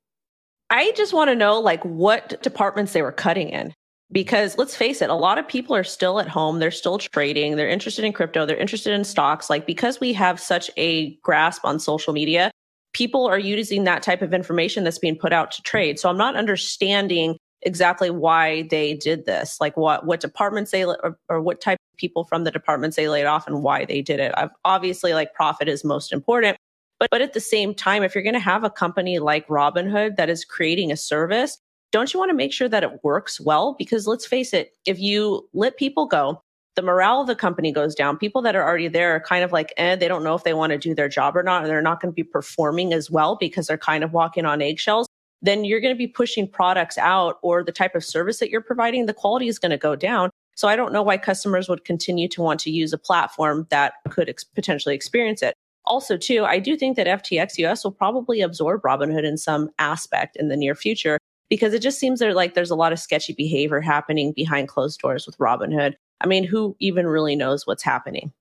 I 0.69 0.93
just 0.95 1.13
want 1.13 1.29
to 1.29 1.35
know 1.35 1.59
like 1.59 1.83
what 1.83 2.41
departments 2.41 2.93
they 2.93 3.01
were 3.01 3.11
cutting 3.11 3.49
in. 3.49 3.73
Because 4.11 4.57
let's 4.57 4.75
face 4.75 5.01
it, 5.01 5.09
a 5.09 5.15
lot 5.15 5.37
of 5.37 5.47
people 5.47 5.75
are 5.75 5.83
still 5.83 6.19
at 6.19 6.29
home. 6.29 6.59
They're 6.59 6.71
still 6.71 6.97
trading. 6.97 7.57
They're 7.57 7.67
interested 7.67 8.05
in 8.05 8.13
crypto. 8.13 8.45
They're 8.45 8.55
interested 8.55 8.93
in 8.93 9.03
stocks. 9.03 9.49
Like 9.49 9.65
because 9.65 9.99
we 9.99 10.13
have 10.13 10.39
such 10.39 10.71
a 10.77 11.15
grasp 11.17 11.65
on 11.65 11.77
social 11.79 12.13
media, 12.13 12.51
people 12.93 13.25
are 13.27 13.39
using 13.39 13.83
that 13.83 14.03
type 14.03 14.21
of 14.21 14.33
information 14.33 14.83
that's 14.83 14.99
being 14.99 15.17
put 15.17 15.33
out 15.33 15.51
to 15.51 15.61
trade. 15.61 15.99
So 15.99 16.09
I'm 16.09 16.17
not 16.17 16.37
understanding 16.37 17.37
exactly 17.63 18.09
why 18.09 18.63
they 18.69 18.93
did 18.93 19.25
this, 19.25 19.59
like 19.59 19.75
what 19.75 20.05
what 20.05 20.19
departments 20.19 20.71
they 20.71 20.85
or, 20.85 21.17
or 21.29 21.41
what 21.41 21.59
type 21.59 21.79
of 21.93 21.97
people 21.97 22.23
from 22.23 22.43
the 22.43 22.51
departments 22.51 22.95
they 22.95 23.09
laid 23.09 23.25
off 23.25 23.47
and 23.47 23.61
why 23.61 23.85
they 23.85 24.01
did 24.01 24.19
it. 24.19 24.31
I've, 24.37 24.51
obviously, 24.63 25.13
like 25.13 25.33
profit 25.33 25.67
is 25.67 25.83
most 25.83 26.13
important, 26.13 26.57
but 26.99 27.09
but 27.11 27.21
at 27.21 27.33
the 27.33 27.39
same 27.39 27.73
time, 27.73 28.03
if 28.03 28.15
you're 28.15 28.23
going 28.23 28.33
to 28.33 28.39
have 28.39 28.63
a 28.63 28.69
company 28.69 29.19
like 29.19 29.47
Robinhood 29.47 30.15
that 30.15 30.29
is 30.29 30.45
creating 30.45 30.91
a 30.91 30.97
service, 30.97 31.57
don't 31.91 32.13
you 32.13 32.19
want 32.19 32.29
to 32.29 32.35
make 32.35 32.53
sure 32.53 32.69
that 32.69 32.83
it 32.83 33.03
works 33.03 33.39
well? 33.39 33.75
Because 33.77 34.07
let's 34.07 34.25
face 34.25 34.53
it, 34.53 34.73
if 34.85 34.99
you 34.99 35.47
let 35.53 35.77
people 35.77 36.05
go, 36.05 36.41
the 36.75 36.81
morale 36.81 37.21
of 37.21 37.27
the 37.27 37.35
company 37.35 37.71
goes 37.71 37.95
down. 37.95 38.17
People 38.17 38.41
that 38.43 38.55
are 38.55 38.63
already 38.63 38.87
there 38.87 39.15
are 39.15 39.19
kind 39.19 39.43
of 39.43 39.51
like, 39.51 39.73
eh, 39.77 39.95
they 39.95 40.07
don't 40.07 40.23
know 40.23 40.35
if 40.35 40.43
they 40.43 40.53
want 40.53 40.71
to 40.71 40.77
do 40.77 40.93
their 40.93 41.09
job 41.09 41.35
or 41.35 41.43
not, 41.43 41.63
and 41.63 41.71
they're 41.71 41.81
not 41.81 42.01
going 42.01 42.11
to 42.11 42.15
be 42.15 42.23
performing 42.23 42.93
as 42.93 43.09
well 43.09 43.35
because 43.35 43.67
they're 43.67 43.77
kind 43.77 44.03
of 44.03 44.13
walking 44.13 44.45
on 44.45 44.61
eggshells 44.61 45.07
then 45.41 45.63
you're 45.63 45.79
going 45.79 45.93
to 45.93 45.97
be 45.97 46.07
pushing 46.07 46.47
products 46.47 46.97
out 46.97 47.37
or 47.41 47.63
the 47.63 47.71
type 47.71 47.95
of 47.95 48.03
service 48.03 48.39
that 48.39 48.49
you're 48.49 48.61
providing, 48.61 49.05
the 49.05 49.13
quality 49.13 49.47
is 49.47 49.59
going 49.59 49.71
to 49.71 49.77
go 49.77 49.95
down. 49.95 50.29
So 50.55 50.67
I 50.67 50.75
don't 50.75 50.91
know 50.91 51.03
why 51.03 51.17
customers 51.17 51.69
would 51.69 51.85
continue 51.85 52.27
to 52.29 52.41
want 52.41 52.59
to 52.61 52.71
use 52.71 52.91
a 52.91 52.97
platform 52.97 53.67
that 53.69 53.93
could 54.09 54.29
ex- 54.29 54.43
potentially 54.43 54.95
experience 54.95 55.43
it. 55.43 55.53
Also, 55.85 56.17
too, 56.17 56.43
I 56.43 56.59
do 56.59 56.75
think 56.75 56.97
that 56.97 57.07
FTX 57.07 57.57
US 57.59 57.83
will 57.83 57.91
probably 57.91 58.41
absorb 58.41 58.81
Robinhood 58.81 59.23
in 59.23 59.37
some 59.37 59.69
aspect 59.77 60.35
in 60.35 60.47
the 60.47 60.57
near 60.57 60.75
future 60.75 61.19
because 61.49 61.73
it 61.73 61.81
just 61.81 61.99
seems 61.99 62.19
there 62.19 62.33
like 62.33 62.53
there's 62.53 62.71
a 62.71 62.75
lot 62.75 62.93
of 62.93 62.99
sketchy 62.99 63.33
behavior 63.33 63.81
happening 63.81 64.33
behind 64.35 64.67
closed 64.67 64.99
doors 64.99 65.25
with 65.25 65.37
Robinhood. 65.37 65.93
I 66.21 66.27
mean, 66.27 66.43
who 66.43 66.75
even 66.79 67.07
really 67.07 67.35
knows 67.35 67.67
what's 67.67 67.83
happening? 67.83 68.33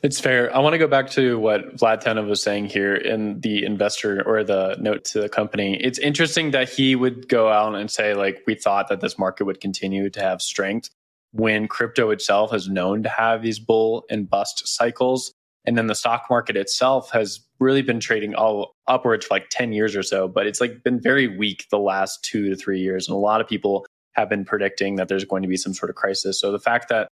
It's 0.00 0.20
fair. 0.20 0.54
I 0.54 0.60
want 0.60 0.74
to 0.74 0.78
go 0.78 0.86
back 0.86 1.10
to 1.10 1.40
what 1.40 1.76
Vlad 1.76 2.02
Tenev 2.02 2.28
was 2.28 2.40
saying 2.40 2.66
here 2.66 2.94
in 2.94 3.40
the 3.40 3.64
investor 3.64 4.22
or 4.24 4.44
the 4.44 4.76
note 4.78 5.04
to 5.06 5.20
the 5.20 5.28
company. 5.28 5.76
It's 5.82 5.98
interesting 5.98 6.52
that 6.52 6.68
he 6.68 6.94
would 6.94 7.28
go 7.28 7.48
out 7.48 7.74
and 7.74 7.90
say, 7.90 8.14
like, 8.14 8.44
we 8.46 8.54
thought 8.54 8.88
that 8.90 9.00
this 9.00 9.18
market 9.18 9.44
would 9.44 9.60
continue 9.60 10.08
to 10.10 10.20
have 10.20 10.40
strength 10.40 10.90
when 11.32 11.66
crypto 11.66 12.10
itself 12.10 12.54
is 12.54 12.68
known 12.68 13.02
to 13.02 13.08
have 13.08 13.42
these 13.42 13.58
bull 13.58 14.04
and 14.08 14.30
bust 14.30 14.68
cycles. 14.68 15.34
And 15.68 15.76
then 15.76 15.86
the 15.86 15.94
stock 15.94 16.28
market 16.30 16.56
itself 16.56 17.10
has 17.10 17.40
really 17.60 17.82
been 17.82 18.00
trading 18.00 18.34
all 18.34 18.74
upwards 18.86 19.26
for 19.26 19.34
like 19.34 19.50
10 19.50 19.74
years 19.74 19.94
or 19.94 20.02
so, 20.02 20.26
but 20.26 20.46
it's 20.46 20.62
like 20.62 20.82
been 20.82 20.98
very 20.98 21.28
weak 21.28 21.66
the 21.70 21.78
last 21.78 22.24
two 22.24 22.48
to 22.48 22.56
three 22.56 22.80
years. 22.80 23.06
And 23.06 23.14
a 23.14 23.18
lot 23.18 23.42
of 23.42 23.46
people 23.46 23.84
have 24.14 24.30
been 24.30 24.46
predicting 24.46 24.96
that 24.96 25.08
there's 25.08 25.26
going 25.26 25.42
to 25.42 25.48
be 25.48 25.58
some 25.58 25.74
sort 25.74 25.90
of 25.90 25.96
crisis. 25.96 26.40
So 26.40 26.52
the 26.52 26.58
fact 26.58 26.88
that 26.88 27.08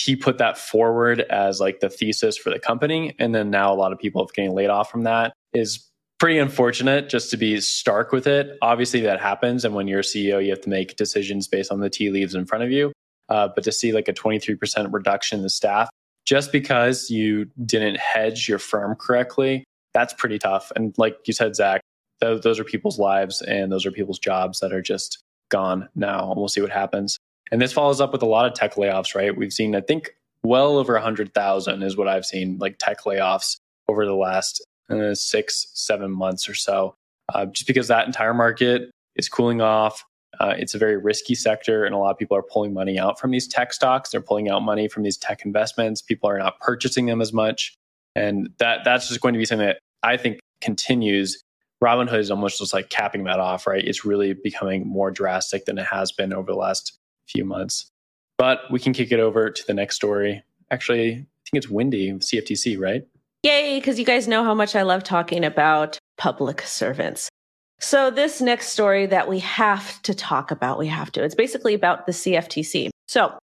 he 0.00 0.14
put 0.14 0.38
that 0.38 0.56
forward 0.56 1.22
as 1.22 1.58
like 1.58 1.80
the 1.80 1.88
thesis 1.88 2.38
for 2.38 2.50
the 2.50 2.60
company. 2.60 3.12
And 3.18 3.34
then 3.34 3.50
now 3.50 3.72
a 3.72 3.74
lot 3.74 3.92
of 3.92 3.98
people 3.98 4.24
have 4.24 4.32
getting 4.32 4.54
laid 4.54 4.70
off 4.70 4.88
from 4.88 5.02
that 5.02 5.32
is 5.52 5.90
pretty 6.20 6.38
unfortunate 6.38 7.08
just 7.08 7.28
to 7.32 7.36
be 7.36 7.60
stark 7.60 8.12
with 8.12 8.28
it. 8.28 8.56
Obviously 8.62 9.00
that 9.00 9.20
happens. 9.20 9.64
And 9.64 9.74
when 9.74 9.88
you're 9.88 9.98
a 9.98 10.04
CEO, 10.04 10.40
you 10.44 10.50
have 10.50 10.60
to 10.60 10.68
make 10.68 10.94
decisions 10.94 11.48
based 11.48 11.72
on 11.72 11.80
the 11.80 11.90
tea 11.90 12.10
leaves 12.10 12.36
in 12.36 12.46
front 12.46 12.62
of 12.62 12.70
you. 12.70 12.92
Uh, 13.28 13.48
but 13.52 13.64
to 13.64 13.72
see 13.72 13.90
like 13.90 14.06
a 14.06 14.12
23% 14.12 14.92
reduction 14.92 15.40
in 15.40 15.42
the 15.42 15.50
staff 15.50 15.90
just 16.26 16.52
because 16.52 17.08
you 17.08 17.46
didn't 17.64 17.98
hedge 17.98 18.48
your 18.48 18.58
firm 18.58 18.96
correctly, 18.96 19.64
that's 19.94 20.12
pretty 20.12 20.38
tough. 20.38 20.70
And 20.76 20.94
like 20.98 21.16
you 21.24 21.32
said, 21.32 21.56
Zach, 21.56 21.80
th- 22.20 22.42
those 22.42 22.58
are 22.58 22.64
people's 22.64 22.98
lives 22.98 23.40
and 23.42 23.72
those 23.72 23.86
are 23.86 23.92
people's 23.92 24.18
jobs 24.18 24.60
that 24.60 24.72
are 24.72 24.82
just 24.82 25.22
gone 25.48 25.88
now. 25.94 26.34
We'll 26.36 26.48
see 26.48 26.60
what 26.60 26.70
happens. 26.70 27.16
And 27.52 27.62
this 27.62 27.72
follows 27.72 28.00
up 28.00 28.12
with 28.12 28.22
a 28.22 28.26
lot 28.26 28.46
of 28.46 28.54
tech 28.54 28.74
layoffs, 28.74 29.14
right? 29.14 29.34
We've 29.34 29.52
seen, 29.52 29.76
I 29.76 29.80
think, 29.80 30.10
well 30.42 30.78
over 30.78 30.94
100,000 30.94 31.82
is 31.82 31.96
what 31.96 32.08
I've 32.08 32.26
seen, 32.26 32.58
like 32.58 32.76
tech 32.78 33.02
layoffs 33.02 33.56
over 33.88 34.04
the 34.04 34.14
last 34.14 34.64
uh, 34.90 35.14
six, 35.14 35.68
seven 35.74 36.10
months 36.10 36.48
or 36.48 36.54
so. 36.54 36.94
Uh, 37.32 37.46
just 37.46 37.66
because 37.66 37.88
that 37.88 38.06
entire 38.06 38.34
market 38.34 38.90
is 39.16 39.28
cooling 39.28 39.60
off. 39.60 40.04
Uh, 40.40 40.54
it's 40.56 40.74
a 40.74 40.78
very 40.78 40.96
risky 40.96 41.34
sector, 41.34 41.84
and 41.84 41.94
a 41.94 41.98
lot 41.98 42.10
of 42.10 42.18
people 42.18 42.36
are 42.36 42.42
pulling 42.42 42.72
money 42.72 42.98
out 42.98 43.18
from 43.18 43.30
these 43.30 43.48
tech 43.48 43.72
stocks. 43.72 44.10
They're 44.10 44.20
pulling 44.20 44.48
out 44.48 44.62
money 44.62 44.88
from 44.88 45.02
these 45.02 45.16
tech 45.16 45.44
investments. 45.44 46.02
People 46.02 46.28
are 46.30 46.38
not 46.38 46.60
purchasing 46.60 47.06
them 47.06 47.20
as 47.20 47.32
much, 47.32 47.74
and 48.14 48.50
that 48.58 48.80
that's 48.84 49.08
just 49.08 49.20
going 49.20 49.34
to 49.34 49.38
be 49.38 49.44
something 49.44 49.66
that 49.66 49.78
I 50.02 50.16
think 50.16 50.40
continues. 50.60 51.42
Robinhood 51.82 52.18
is 52.18 52.30
almost 52.30 52.58
just 52.58 52.72
like 52.72 52.88
capping 52.88 53.24
that 53.24 53.38
off, 53.38 53.66
right? 53.66 53.84
It's 53.84 54.04
really 54.04 54.32
becoming 54.32 54.86
more 54.86 55.10
drastic 55.10 55.66
than 55.66 55.78
it 55.78 55.86
has 55.86 56.10
been 56.10 56.32
over 56.32 56.50
the 56.50 56.58
last 56.58 56.98
few 57.28 57.44
months. 57.44 57.90
But 58.38 58.60
we 58.70 58.80
can 58.80 58.92
kick 58.92 59.12
it 59.12 59.20
over 59.20 59.50
to 59.50 59.66
the 59.66 59.74
next 59.74 59.96
story. 59.96 60.42
Actually, 60.70 61.10
I 61.10 61.14
think 61.14 61.26
it's 61.52 61.70
Wendy, 61.70 62.12
CFTC, 62.12 62.78
right? 62.78 63.06
Yay, 63.42 63.78
because 63.78 63.98
you 63.98 64.04
guys 64.04 64.26
know 64.26 64.42
how 64.42 64.54
much 64.54 64.74
I 64.74 64.82
love 64.82 65.04
talking 65.04 65.44
about 65.44 65.98
public 66.16 66.62
servants. 66.62 67.28
So, 67.78 68.10
this 68.10 68.40
next 68.40 68.68
story 68.68 69.06
that 69.06 69.28
we 69.28 69.38
have 69.40 70.00
to 70.02 70.14
talk 70.14 70.50
about, 70.50 70.78
we 70.78 70.86
have 70.86 71.12
to, 71.12 71.22
it's 71.22 71.34
basically 71.34 71.74
about 71.74 72.06
the 72.06 72.12
CFTC. 72.12 72.88
So, 73.06 73.38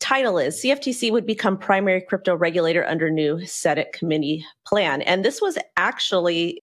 title 0.00 0.38
is 0.38 0.62
CFTC 0.62 1.12
would 1.12 1.26
become 1.26 1.58
primary 1.58 2.00
crypto 2.00 2.34
regulator 2.34 2.86
under 2.86 3.10
new 3.10 3.44
Senate 3.44 3.92
committee 3.92 4.44
plan. 4.66 5.02
And 5.02 5.24
this 5.24 5.40
was 5.40 5.58
actually, 5.76 6.60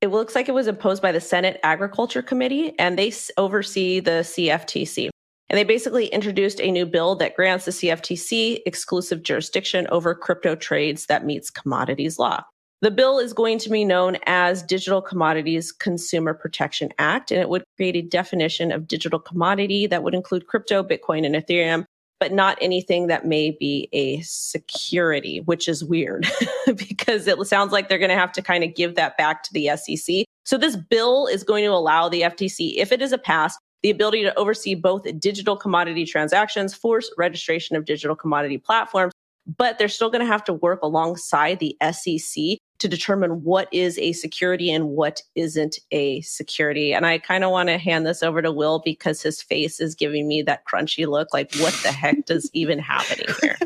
it 0.00 0.08
looks 0.08 0.34
like 0.34 0.48
it 0.48 0.54
was 0.54 0.66
imposed 0.66 1.02
by 1.02 1.12
the 1.12 1.20
Senate 1.20 1.60
Agriculture 1.62 2.22
Committee, 2.22 2.78
and 2.78 2.98
they 2.98 3.12
oversee 3.36 4.00
the 4.00 4.22
CFTC. 4.22 5.10
And 5.50 5.58
they 5.58 5.64
basically 5.64 6.06
introduced 6.06 6.60
a 6.60 6.70
new 6.70 6.86
bill 6.86 7.14
that 7.16 7.36
grants 7.36 7.66
the 7.66 7.72
CFTC 7.72 8.60
exclusive 8.64 9.22
jurisdiction 9.22 9.86
over 9.90 10.14
crypto 10.14 10.54
trades 10.54 11.04
that 11.06 11.26
meets 11.26 11.50
commodities 11.50 12.18
law. 12.18 12.42
The 12.82 12.90
bill 12.90 13.20
is 13.20 13.32
going 13.32 13.58
to 13.58 13.70
be 13.70 13.84
known 13.84 14.18
as 14.26 14.60
Digital 14.60 15.00
Commodities 15.00 15.70
Consumer 15.70 16.34
Protection 16.34 16.92
Act, 16.98 17.30
and 17.30 17.40
it 17.40 17.48
would 17.48 17.62
create 17.76 17.94
a 17.94 18.02
definition 18.02 18.72
of 18.72 18.88
digital 18.88 19.20
commodity 19.20 19.86
that 19.86 20.02
would 20.02 20.16
include 20.16 20.48
crypto, 20.48 20.82
Bitcoin, 20.82 21.24
and 21.24 21.36
Ethereum, 21.36 21.84
but 22.18 22.32
not 22.32 22.58
anything 22.60 23.06
that 23.06 23.24
may 23.24 23.52
be 23.52 23.88
a 23.92 24.20
security, 24.22 25.38
which 25.42 25.68
is 25.68 25.84
weird 25.84 26.26
because 26.74 27.28
it 27.28 27.38
sounds 27.46 27.70
like 27.70 27.88
they're 27.88 27.98
going 27.98 28.08
to 28.08 28.16
have 28.16 28.32
to 28.32 28.42
kind 28.42 28.64
of 28.64 28.74
give 28.74 28.96
that 28.96 29.16
back 29.16 29.44
to 29.44 29.52
the 29.52 29.70
SEC. 29.76 30.24
So 30.44 30.58
this 30.58 30.74
bill 30.74 31.28
is 31.28 31.44
going 31.44 31.62
to 31.62 31.70
allow 31.70 32.08
the 32.08 32.22
FTC, 32.22 32.74
if 32.78 32.90
it 32.90 33.00
is 33.00 33.12
a 33.12 33.18
pass, 33.18 33.56
the 33.84 33.90
ability 33.90 34.24
to 34.24 34.36
oversee 34.36 34.74
both 34.74 35.06
digital 35.20 35.56
commodity 35.56 36.04
transactions, 36.04 36.74
force 36.74 37.12
registration 37.16 37.76
of 37.76 37.84
digital 37.84 38.16
commodity 38.16 38.58
platforms, 38.58 39.12
but 39.56 39.78
they're 39.78 39.88
still 39.88 40.10
going 40.10 40.24
to 40.24 40.26
have 40.26 40.44
to 40.44 40.52
work 40.52 40.80
alongside 40.82 41.60
the 41.60 41.76
SEC 41.92 42.58
to 42.82 42.88
determine 42.88 43.42
what 43.42 43.68
is 43.72 43.98
a 43.98 44.12
security 44.12 44.70
and 44.70 44.90
what 44.90 45.22
isn't 45.34 45.78
a 45.90 46.20
security. 46.20 46.92
And 46.92 47.06
I 47.06 47.18
kind 47.18 47.44
of 47.44 47.50
want 47.50 47.68
to 47.68 47.78
hand 47.78 48.06
this 48.06 48.22
over 48.22 48.42
to 48.42 48.52
Will 48.52 48.80
because 48.84 49.22
his 49.22 49.42
face 49.42 49.80
is 49.80 49.94
giving 49.94 50.28
me 50.28 50.42
that 50.42 50.64
crunchy 50.66 51.06
look 51.06 51.32
like, 51.32 51.54
what 51.56 51.74
the 51.82 51.92
heck 51.92 52.26
does 52.26 52.50
even 52.54 52.78
happening 52.78 53.34
here? 53.40 53.56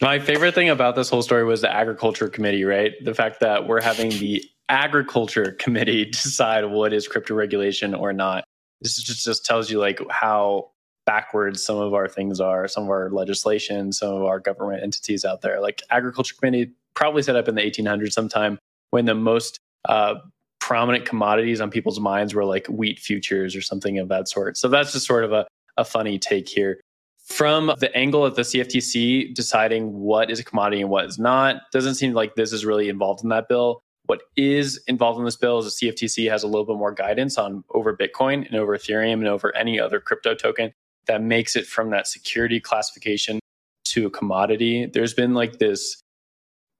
My 0.00 0.18
favorite 0.18 0.54
thing 0.54 0.68
about 0.68 0.96
this 0.96 1.08
whole 1.08 1.22
story 1.22 1.44
was 1.44 1.62
the 1.62 1.74
agriculture 1.74 2.28
committee, 2.28 2.64
right? 2.64 2.92
The 3.02 3.14
fact 3.14 3.40
that 3.40 3.66
we're 3.66 3.80
having 3.80 4.10
the 4.10 4.44
agriculture 4.68 5.56
committee 5.58 6.04
decide 6.10 6.66
what 6.66 6.92
is 6.92 7.08
crypto 7.08 7.34
regulation 7.34 7.94
or 7.94 8.12
not 8.12 8.44
this 8.84 9.02
just, 9.02 9.24
just 9.24 9.44
tells 9.44 9.70
you 9.70 9.78
like 9.78 10.00
how 10.10 10.70
backwards 11.06 11.64
some 11.64 11.78
of 11.78 11.94
our 11.94 12.08
things 12.08 12.40
are, 12.40 12.68
some 12.68 12.84
of 12.84 12.90
our 12.90 13.10
legislation, 13.10 13.92
some 13.92 14.14
of 14.14 14.22
our 14.22 14.40
government 14.40 14.82
entities 14.82 15.24
out 15.24 15.42
there. 15.42 15.60
Like 15.60 15.82
agriculture 15.90 16.34
committee 16.38 16.72
probably 16.94 17.22
set 17.22 17.36
up 17.36 17.48
in 17.48 17.54
the 17.54 17.62
1800s 17.62 18.12
sometime 18.12 18.58
when 18.90 19.04
the 19.04 19.14
most 19.14 19.58
uh, 19.88 20.14
prominent 20.60 21.04
commodities 21.04 21.60
on 21.60 21.70
people's 21.70 22.00
minds 22.00 22.34
were 22.34 22.44
like 22.44 22.66
wheat 22.68 22.98
futures 22.98 23.54
or 23.54 23.60
something 23.60 23.98
of 23.98 24.08
that 24.08 24.28
sort. 24.28 24.56
So 24.56 24.68
that's 24.68 24.92
just 24.92 25.06
sort 25.06 25.24
of 25.24 25.32
a, 25.32 25.46
a 25.76 25.84
funny 25.84 26.18
take 26.18 26.48
here. 26.48 26.80
From 27.26 27.72
the 27.78 27.94
angle 27.96 28.24
of 28.24 28.36
the 28.36 28.42
CFTC 28.42 29.34
deciding 29.34 29.92
what 29.92 30.30
is 30.30 30.38
a 30.38 30.44
commodity 30.44 30.82
and 30.82 30.90
what 30.90 31.06
is 31.06 31.18
not, 31.18 31.62
doesn't 31.72 31.94
seem 31.94 32.12
like 32.12 32.34
this 32.34 32.52
is 32.52 32.64
really 32.64 32.88
involved 32.88 33.22
in 33.22 33.30
that 33.30 33.48
bill. 33.48 33.80
What 34.06 34.22
is 34.36 34.82
involved 34.86 35.18
in 35.18 35.24
this 35.24 35.36
bill 35.36 35.58
is 35.58 35.76
the 35.78 35.88
CFTC 35.88 36.30
has 36.30 36.42
a 36.42 36.46
little 36.46 36.66
bit 36.66 36.76
more 36.76 36.92
guidance 36.92 37.38
on 37.38 37.64
over 37.74 37.96
Bitcoin 37.96 38.46
and 38.46 38.54
over 38.54 38.76
Ethereum 38.76 39.14
and 39.14 39.28
over 39.28 39.54
any 39.56 39.80
other 39.80 40.00
crypto 40.00 40.34
token 40.34 40.72
that 41.06 41.22
makes 41.22 41.56
it 41.56 41.66
from 41.66 41.90
that 41.90 42.06
security 42.06 42.60
classification 42.60 43.40
to 43.84 44.06
a 44.06 44.10
commodity. 44.10 44.86
There's 44.86 45.14
been 45.14 45.34
like 45.34 45.58
this 45.58 46.00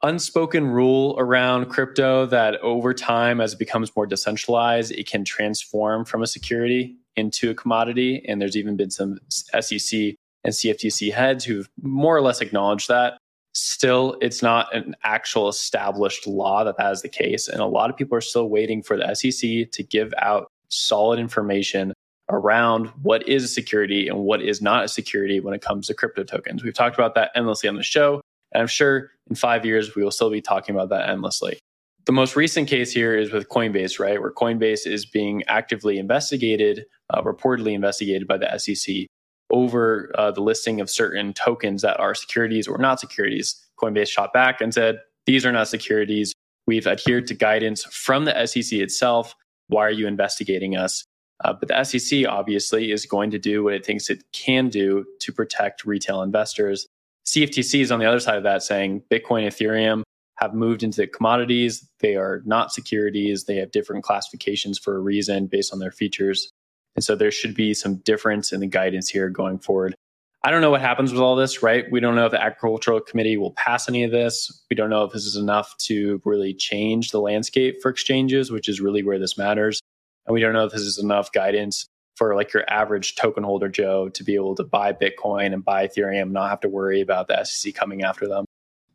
unspoken 0.05 0.67
rule 0.67 1.17
around 1.19 1.67
crypto 1.67 2.27
that 2.27 2.57
over 2.61 2.93
time, 2.93 3.41
as 3.41 3.55
it 3.55 3.59
becomes 3.59 3.95
more 3.97 4.07
decentralized, 4.07 4.93
it 4.93 5.09
can 5.09 5.25
transform 5.25 6.05
from 6.05 6.23
a 6.23 6.27
security 6.27 6.95
into 7.17 7.51
a 7.51 7.55
commodity. 7.55 8.25
And 8.29 8.41
there's 8.41 8.57
even 8.57 8.77
been 8.77 8.91
some 8.91 9.19
SEC 9.31 10.15
and 10.45 10.53
CFTC 10.53 11.13
heads 11.13 11.45
who've 11.45 11.69
more 11.83 12.15
or 12.15 12.21
less 12.21 12.41
acknowledged 12.41 12.89
that. 12.89 13.17
Still 13.55 14.19
it's 14.21 14.43
not 14.43 14.75
an 14.75 14.95
actual 15.05 15.49
established 15.49 16.27
law 16.27 16.65
that 16.65 16.77
that 16.77 16.93
is 16.93 17.03
the 17.03 17.09
case. 17.09 17.49
And 17.49 17.61
a 17.61 17.67
lot 17.67 17.89
of 17.89 17.97
people 17.97 18.19
are 18.19 18.21
still 18.21 18.49
waiting 18.49 18.83
for 18.83 18.97
the 18.97 19.15
sec 19.15 19.71
to 19.71 19.83
give 19.83 20.13
out 20.19 20.49
solid 20.69 21.19
information 21.19 21.95
around 22.31 22.89
what 23.03 23.27
is 23.29 23.45
a 23.45 23.49
security 23.49 24.09
and 24.09 24.19
what 24.19 24.43
is 24.43 24.61
not 24.61 24.85
a 24.85 24.89
security 24.89 25.41
when 25.41 25.55
it 25.55 25.63
comes 25.63 25.87
to 25.87 25.95
crypto 25.95 26.25
tokens. 26.25 26.65
We've 26.65 26.75
talked 26.75 26.97
about 26.97 27.15
that 27.15 27.31
endlessly 27.35 27.69
on 27.69 27.77
the 27.77 27.83
show 27.83 28.21
and 28.55 28.63
i'm 28.63 28.67
sure 28.67 29.11
in 29.29 29.37
five 29.37 29.65
years 29.65 29.95
we 29.95 30.03
will 30.03 30.11
still 30.11 30.31
be 30.31 30.41
talking 30.41 30.75
about 30.75 30.89
that 30.89 31.09
endlessly 31.09 31.59
the 32.07 32.13
most 32.13 32.37
recent 32.37 32.69
case 32.69 32.93
here 32.93 33.17
is 33.17 33.33
with 33.33 33.49
coinbase 33.49 33.99
right 33.99 34.21
where 34.21 34.33
coinbase 34.33 34.87
is 34.87 35.05
being 35.05 35.43
actively 35.49 35.99
investigated 35.99 36.85
uh, 37.11 37.23
reportedly 37.23 37.73
investigated 37.73 38.27
by 38.27 38.39
the 38.39 38.59
sec 38.59 39.07
over 39.55 40.11
uh, 40.17 40.33
the 40.33 40.41
listing 40.41 40.81
of 40.81 40.91
certain 40.91 41.33
tokens 41.33 41.83
that 41.83 41.99
are 42.01 42.15
securities 42.15 42.67
or 42.67 42.77
not 42.77 43.01
securities. 43.01 43.55
Coinbase 43.81 44.09
shot 44.09 44.33
back 44.33 44.61
and 44.61 44.75
said, 44.75 44.99
these 45.27 45.47
are 45.47 45.53
not 45.53 45.69
securities. 45.69 46.33
We've 46.67 46.87
adhered 46.87 47.27
to 47.29 47.35
guidance 47.35 47.85
from 47.85 48.25
the 48.25 48.47
SEC 48.47 48.79
itself. 48.81 49.35
Why 49.69 49.87
are 49.87 49.91
you 49.91 50.07
investigating 50.07 50.77
us? 50.77 51.05
Uh, 51.45 51.53
but 51.53 51.69
the 51.69 51.85
SEC 51.85 52.27
obviously 52.27 52.91
is 52.91 53.07
going 53.07 53.31
to 53.31 53.39
do 53.39 53.63
what 53.63 53.75
it 53.75 53.87
thinks 53.87 54.11
it 54.11 54.25
can 54.33 54.69
do 54.69 55.05
to 55.21 55.33
protect 55.33 55.85
retail 55.85 56.23
investors. 56.23 56.87
CFTC 57.27 57.81
is 57.81 57.91
on 57.91 58.01
the 58.01 58.07
other 58.07 58.21
side 58.21 58.37
of 58.37 58.43
that 58.43 58.63
saying 58.63 59.03
Bitcoin, 59.11 59.47
Ethereum 59.47 60.03
have 60.37 60.55
moved 60.55 60.83
into 60.83 61.07
commodities. 61.07 61.89
They 62.01 62.17
are 62.17 62.43
not 62.45 62.73
securities. 62.73 63.45
They 63.45 63.57
have 63.57 63.71
different 63.71 64.05
classifications 64.05 64.79
for 64.79 64.97
a 64.97 65.01
reason 65.01 65.47
based 65.47 65.73
on 65.73 65.79
their 65.79 65.93
features. 65.93 66.51
And 66.97 67.05
so 67.05 67.17
there 67.17 67.31
should 67.31 67.55
be 67.55 67.75
some 67.75 67.97
difference 67.97 68.53
in 68.53 68.61
the 68.61 68.67
guidance 68.67 69.09
here 69.09 69.29
going 69.29 69.59
forward. 69.59 69.95
I 70.43 70.51
don't 70.51 70.61
know 70.61 70.71
what 70.71 70.83
happens 70.83 71.11
with 71.11 71.23
all 71.23 71.37
this, 71.37 71.63
right? 71.63 71.91
We 71.91 72.01
don't 72.01 72.15
know 72.15 72.27
if 72.27 72.33
the 72.33 72.43
agricultural 72.43 73.01
committee 73.01 73.39
will 73.39 73.53
pass 73.53 73.89
any 73.89 74.05
of 74.05 74.11
this. 74.11 74.63
We 74.71 74.77
don't 74.77 74.91
know 74.91 75.03
if 75.05 75.13
this 75.13 75.25
is 75.25 75.37
enough 75.37 75.75
to 75.85 76.21
really 76.27 76.53
change 76.53 77.11
the 77.11 77.21
landscape 77.21 77.81
for 77.81 77.91
exchanges, 77.91 78.51
which 78.51 78.69
is 78.69 78.81
really 78.81 79.03
where 79.03 79.19
this 79.19 79.39
matters. 79.39 79.81
And 80.27 80.35
we 80.35 80.41
don't 80.41 80.53
know 80.53 80.67
if 80.67 80.73
this 80.73 80.83
is 80.83 80.99
enough 80.99 81.33
guidance 81.33 81.87
for 82.17 82.35
like 82.35 82.53
your 82.53 82.65
average 82.71 83.17
token 83.17 83.43
holder 83.43 83.69
Joe 83.69 84.09
to 84.11 84.25
be 84.25 84.35
able 84.35 84.55
to 84.57 84.65
buy 84.65 84.93
Bitcoin 84.93 85.53
and 85.53 85.65
buy 85.65 85.87
Ethereum, 85.87 86.31
not 86.31 86.51
have 86.51 86.61
to 86.61 86.69
worry 86.69 87.01
about 87.01 87.29
the 87.29 87.43
SEC 87.45 87.75
coming 87.75 88.03
after 88.03 88.29
them. 88.29 88.45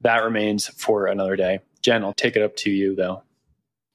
That 0.01 0.23
remains 0.23 0.67
for 0.67 1.07
another 1.07 1.35
day. 1.35 1.59
Jen, 1.81 2.03
I'll 2.03 2.13
take 2.13 2.35
it 2.35 2.41
up 2.41 2.55
to 2.57 2.69
you 2.69 2.95
though. 2.95 3.23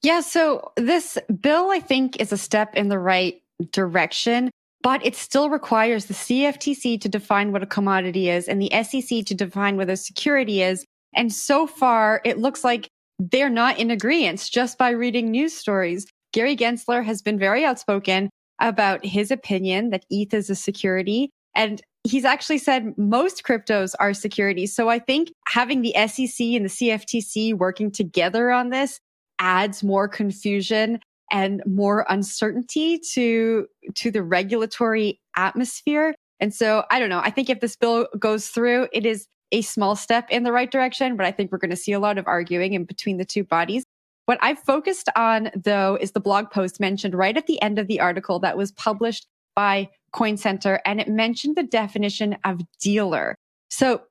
Yeah, 0.02 0.20
so 0.20 0.72
this 0.76 1.16
bill 1.40 1.70
I 1.70 1.80
think 1.80 2.20
is 2.20 2.32
a 2.32 2.36
step 2.36 2.74
in 2.74 2.88
the 2.88 2.98
right 2.98 3.40
direction, 3.70 4.50
but 4.82 5.04
it 5.04 5.16
still 5.16 5.48
requires 5.48 6.04
the 6.06 6.14
CFTC 6.14 7.00
to 7.00 7.08
define 7.08 7.52
what 7.52 7.62
a 7.62 7.66
commodity 7.66 8.28
is 8.28 8.46
and 8.46 8.60
the 8.60 8.70
SEC 8.82 9.24
to 9.24 9.34
define 9.34 9.78
what 9.78 9.88
a 9.88 9.96
security 9.96 10.60
is. 10.60 10.84
And 11.14 11.32
so 11.32 11.66
far, 11.66 12.20
it 12.24 12.38
looks 12.38 12.64
like 12.64 12.88
they're 13.18 13.48
not 13.48 13.78
in 13.78 13.90
agreement 13.90 14.46
just 14.52 14.76
by 14.76 14.90
reading 14.90 15.30
news 15.30 15.54
stories. 15.54 16.06
Gary 16.32 16.56
Gensler 16.56 17.02
has 17.04 17.22
been 17.22 17.38
very 17.38 17.64
outspoken 17.64 18.28
about 18.60 19.04
his 19.04 19.30
opinion 19.30 19.90
that 19.90 20.04
ETH 20.10 20.32
is 20.34 20.50
a 20.50 20.54
security. 20.54 21.30
And 21.54 21.82
he's 22.04 22.24
actually 22.24 22.58
said 22.58 22.96
most 22.96 23.42
cryptos 23.44 23.94
are 23.98 24.14
securities. 24.14 24.74
So 24.74 24.88
I 24.88 24.98
think 24.98 25.32
having 25.46 25.82
the 25.82 25.94
SEC 26.06 26.46
and 26.46 26.64
the 26.64 26.70
CFTC 26.70 27.54
working 27.54 27.90
together 27.90 28.50
on 28.50 28.70
this 28.70 29.00
adds 29.38 29.82
more 29.82 30.06
confusion 30.08 31.00
and 31.30 31.62
more 31.66 32.06
uncertainty 32.08 32.98
to 33.12 33.66
to 33.94 34.10
the 34.10 34.22
regulatory 34.22 35.18
atmosphere. 35.36 36.14
And 36.40 36.54
so 36.54 36.84
I 36.90 36.98
don't 36.98 37.08
know. 37.08 37.20
I 37.20 37.30
think 37.30 37.48
if 37.48 37.60
this 37.60 37.76
bill 37.76 38.08
goes 38.18 38.48
through, 38.48 38.88
it 38.92 39.06
is 39.06 39.26
a 39.52 39.62
small 39.62 39.96
step 39.96 40.28
in 40.30 40.42
the 40.42 40.52
right 40.52 40.70
direction, 40.70 41.16
but 41.16 41.26
I 41.26 41.30
think 41.30 41.52
we're 41.52 41.58
going 41.58 41.70
to 41.70 41.76
see 41.76 41.92
a 41.92 42.00
lot 42.00 42.18
of 42.18 42.26
arguing 42.26 42.74
in 42.74 42.84
between 42.84 43.18
the 43.18 43.24
two 43.24 43.44
bodies. 43.44 43.83
What 44.26 44.38
I've 44.40 44.58
focused 44.58 45.08
on 45.16 45.50
though 45.54 45.98
is 46.00 46.12
the 46.12 46.20
blog 46.20 46.50
post 46.50 46.80
mentioned 46.80 47.14
right 47.14 47.36
at 47.36 47.46
the 47.46 47.60
end 47.60 47.78
of 47.78 47.86
the 47.86 48.00
article 48.00 48.38
that 48.40 48.56
was 48.56 48.72
published 48.72 49.26
by 49.54 49.90
Coin 50.12 50.36
Center 50.36 50.80
and 50.84 51.00
it 51.00 51.08
mentioned 51.08 51.56
the 51.56 51.62
definition 51.62 52.36
of 52.44 52.60
dealer. 52.80 53.34
So 53.70 54.02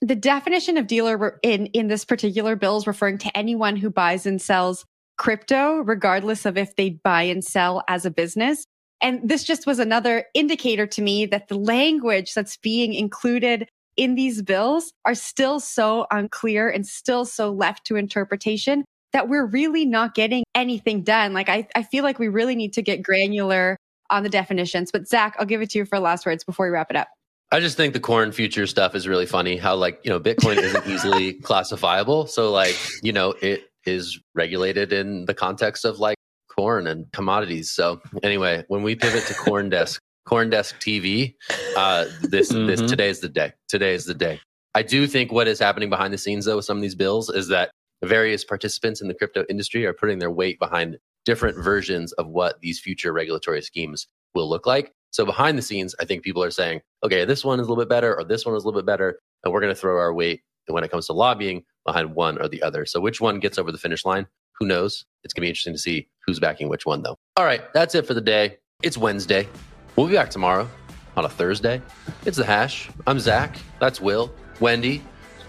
the 0.00 0.14
definition 0.14 0.76
of 0.76 0.86
dealer 0.86 1.38
in, 1.42 1.66
in 1.66 1.88
this 1.88 2.04
particular 2.04 2.56
bill 2.56 2.76
is 2.76 2.86
referring 2.86 3.18
to 3.18 3.36
anyone 3.36 3.76
who 3.76 3.90
buys 3.90 4.24
and 4.24 4.40
sells 4.40 4.84
crypto, 5.18 5.78
regardless 5.80 6.46
of 6.46 6.56
if 6.56 6.76
they 6.76 6.90
buy 6.90 7.22
and 7.22 7.44
sell 7.44 7.82
as 7.88 8.06
a 8.06 8.10
business. 8.10 8.64
And 9.02 9.28
this 9.28 9.44
just 9.44 9.66
was 9.66 9.78
another 9.78 10.24
indicator 10.34 10.86
to 10.86 11.02
me 11.02 11.26
that 11.26 11.48
the 11.48 11.58
language 11.58 12.32
that's 12.34 12.56
being 12.56 12.94
included 12.94 13.68
in 13.96 14.14
these 14.14 14.40
bills 14.40 14.92
are 15.04 15.14
still 15.14 15.60
so 15.60 16.06
unclear 16.10 16.70
and 16.70 16.86
still 16.86 17.26
so 17.26 17.50
left 17.50 17.84
to 17.86 17.96
interpretation 17.96 18.84
that 19.12 19.28
we're 19.28 19.46
really 19.46 19.84
not 19.84 20.14
getting 20.14 20.44
anything 20.54 21.02
done. 21.02 21.32
Like 21.32 21.48
I, 21.48 21.66
I 21.74 21.82
feel 21.82 22.04
like 22.04 22.18
we 22.18 22.28
really 22.28 22.54
need 22.54 22.72
to 22.74 22.82
get 22.82 23.02
granular 23.02 23.76
on 24.10 24.22
the 24.22 24.28
definitions. 24.28 24.90
But 24.92 25.08
Zach, 25.08 25.36
I'll 25.38 25.46
give 25.46 25.62
it 25.62 25.70
to 25.70 25.78
you 25.78 25.84
for 25.84 25.98
last 25.98 26.26
words 26.26 26.44
before 26.44 26.66
we 26.66 26.70
wrap 26.70 26.90
it 26.90 26.96
up. 26.96 27.08
I 27.52 27.58
just 27.58 27.76
think 27.76 27.94
the 27.94 28.00
corn 28.00 28.30
future 28.30 28.66
stuff 28.66 28.94
is 28.94 29.08
really 29.08 29.26
funny. 29.26 29.56
How 29.56 29.74
like, 29.74 30.00
you 30.04 30.10
know, 30.10 30.20
Bitcoin 30.20 30.58
isn't 30.58 30.86
easily 30.88 31.34
classifiable. 31.34 32.26
So 32.26 32.52
like, 32.52 32.76
you 33.02 33.12
know, 33.12 33.34
it 33.42 33.70
is 33.86 34.20
regulated 34.34 34.92
in 34.92 35.24
the 35.24 35.34
context 35.34 35.84
of 35.84 35.98
like 35.98 36.16
corn 36.54 36.86
and 36.86 37.10
commodities. 37.12 37.70
So 37.72 38.00
anyway, 38.22 38.64
when 38.68 38.82
we 38.82 38.94
pivot 38.94 39.26
to 39.26 39.34
CoinDesk, 39.34 39.98
CoinDesk 40.28 40.74
TV, 40.74 41.34
uh, 41.76 42.04
this 42.22 42.52
mm-hmm. 42.52 42.66
this 42.66 42.80
today 42.82 43.08
is 43.08 43.20
the 43.20 43.28
day. 43.28 43.52
Today 43.68 43.94
is 43.94 44.04
the 44.04 44.14
day. 44.14 44.40
I 44.74 44.82
do 44.82 45.08
think 45.08 45.32
what 45.32 45.48
is 45.48 45.58
happening 45.58 45.90
behind 45.90 46.12
the 46.12 46.18
scenes 46.18 46.44
though 46.44 46.56
with 46.56 46.64
some 46.64 46.76
of 46.76 46.82
these 46.82 46.94
bills 46.94 47.30
is 47.30 47.48
that 47.48 47.70
various 48.02 48.44
participants 48.44 49.00
in 49.00 49.08
the 49.08 49.14
crypto 49.14 49.44
industry 49.48 49.86
are 49.86 49.92
putting 49.92 50.18
their 50.18 50.30
weight 50.30 50.58
behind 50.58 50.98
different 51.24 51.56
versions 51.56 52.12
of 52.12 52.28
what 52.28 52.60
these 52.60 52.80
future 52.80 53.12
regulatory 53.12 53.62
schemes 53.62 54.06
will 54.34 54.48
look 54.48 54.66
like. 54.66 54.92
So 55.10 55.26
behind 55.26 55.58
the 55.58 55.62
scenes, 55.62 55.94
I 56.00 56.04
think 56.04 56.22
people 56.22 56.42
are 56.42 56.50
saying, 56.50 56.80
okay, 57.04 57.24
this 57.24 57.44
one 57.44 57.60
is 57.60 57.66
a 57.66 57.70
little 57.70 57.82
bit 57.82 57.88
better 57.88 58.16
or 58.16 58.24
this 58.24 58.46
one 58.46 58.54
is 58.54 58.62
a 58.64 58.66
little 58.66 58.80
bit 58.80 58.86
better. 58.86 59.18
And 59.44 59.52
we're 59.52 59.60
going 59.60 59.74
to 59.74 59.80
throw 59.80 59.98
our 59.98 60.14
weight 60.14 60.42
when 60.66 60.84
it 60.84 60.90
comes 60.90 61.06
to 61.06 61.12
lobbying 61.12 61.64
behind 61.84 62.14
one 62.14 62.40
or 62.40 62.48
the 62.48 62.62
other. 62.62 62.86
So 62.86 63.00
which 63.00 63.20
one 63.20 63.40
gets 63.40 63.58
over 63.58 63.72
the 63.72 63.78
finish 63.78 64.04
line? 64.04 64.26
Who 64.58 64.66
knows? 64.66 65.04
It's 65.24 65.34
going 65.34 65.42
to 65.42 65.46
be 65.46 65.48
interesting 65.48 65.74
to 65.74 65.78
see 65.78 66.08
who's 66.26 66.38
backing 66.38 66.68
which 66.68 66.86
one, 66.86 67.02
though. 67.02 67.16
All 67.36 67.44
right, 67.44 67.62
that's 67.72 67.94
it 67.94 68.06
for 68.06 68.14
the 68.14 68.20
day. 68.20 68.58
It's 68.82 68.96
Wednesday. 68.96 69.48
We'll 69.96 70.06
be 70.06 70.14
back 70.14 70.30
tomorrow 70.30 70.68
on 71.16 71.24
a 71.24 71.28
Thursday. 71.28 71.82
It's 72.24 72.36
the 72.36 72.44
hash. 72.44 72.88
I'm 73.06 73.18
Zach. 73.18 73.56
That's 73.80 74.00
Will, 74.00 74.32
Wendy, 74.60 75.02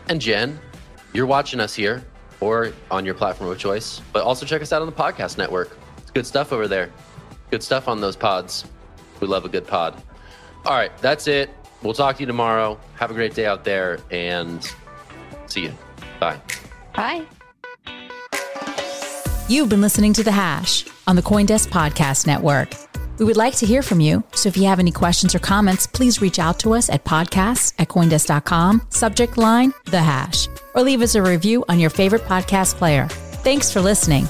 and 0.08 0.20
Jen. 0.20 0.60
You're 1.14 1.26
watching 1.26 1.60
us 1.60 1.74
here 1.76 2.04
or 2.42 2.74
on 2.90 3.06
your 3.06 3.14
platform 3.14 3.50
of 3.50 3.58
choice, 3.58 4.02
but 4.12 4.24
also 4.24 4.46
check 4.46 4.62
us 4.62 4.74
out 4.74 4.82
on 4.82 4.88
the 4.88 4.94
podcast 4.94 5.38
network. 5.38 5.78
It's 5.98 6.12
good 6.12 6.28
stuff 6.28 6.52
over 6.52 6.68
there. 6.68 6.92
Good 7.50 7.64
stuff 7.64 7.88
on 7.88 8.02
those 8.02 8.16
pods. 8.16 8.66
We 9.22 9.28
love 9.28 9.46
a 9.46 9.50
good 9.50 9.66
pod. 9.66 10.02
All 10.66 10.74
right, 10.74 10.96
that's 10.98 11.28
it. 11.28 11.50
We'll 11.82 11.94
talk 11.94 12.18
to 12.18 12.22
you 12.22 12.28
tomorrow. 12.28 12.80
Have 12.96 13.12
a 13.12 13.14
great 13.14 13.34
day 13.34 13.46
out 13.46 13.64
there 13.64 14.00
and 14.12 14.70
see 15.48 15.64
you. 15.64 15.74
Bye. 16.20 16.40
Bye. 16.94 17.26
You've 19.48 19.70
been 19.70 19.82
listening 19.82 20.14
to 20.14 20.24
The 20.24 20.32
Hash 20.32 20.86
on 21.08 21.16
the 21.16 21.22
Coindesk 21.22 21.68
Podcast 21.70 22.26
Network. 22.28 22.74
We 23.22 23.26
would 23.26 23.38
like 23.38 23.54
to 23.58 23.68
hear 23.68 23.84
from 23.84 24.00
you, 24.00 24.24
so 24.34 24.50
if 24.50 24.58
you 24.58 24.64
have 24.64 24.80
any 24.80 24.92
questions 24.92 25.36
or 25.36 25.40
comments, 25.40 25.86
please 25.86 26.24
reach 26.24 26.40
out 26.40 26.58
to 26.62 26.74
us 26.74 26.90
at 26.90 27.04
podcasts 27.04 27.72
at 27.78 27.88
Coindesk.com, 27.88 28.88
subject 28.90 29.38
line 29.38 29.74
The 29.86 30.02
Hash, 30.02 30.48
or 30.74 30.82
leave 30.82 31.04
us 31.04 31.14
a 31.14 31.22
review 31.22 31.64
on 31.70 31.80
your 31.80 31.92
favorite 31.92 32.24
podcast 32.24 32.78
player. 32.78 33.06
Thanks 33.44 33.72
for 33.72 33.80
listening. 33.80 34.28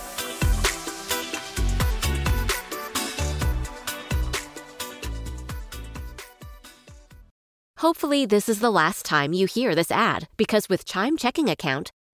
Hopefully, 7.77 8.25
this 8.25 8.49
is 8.49 8.59
the 8.59 8.69
last 8.69 9.05
time 9.05 9.31
you 9.31 9.47
hear 9.47 9.73
this 9.73 9.89
ad 9.89 10.27
because 10.35 10.67
with 10.67 10.83
Chime 10.83 11.15
Checking 11.15 11.49
Account, 11.49 11.93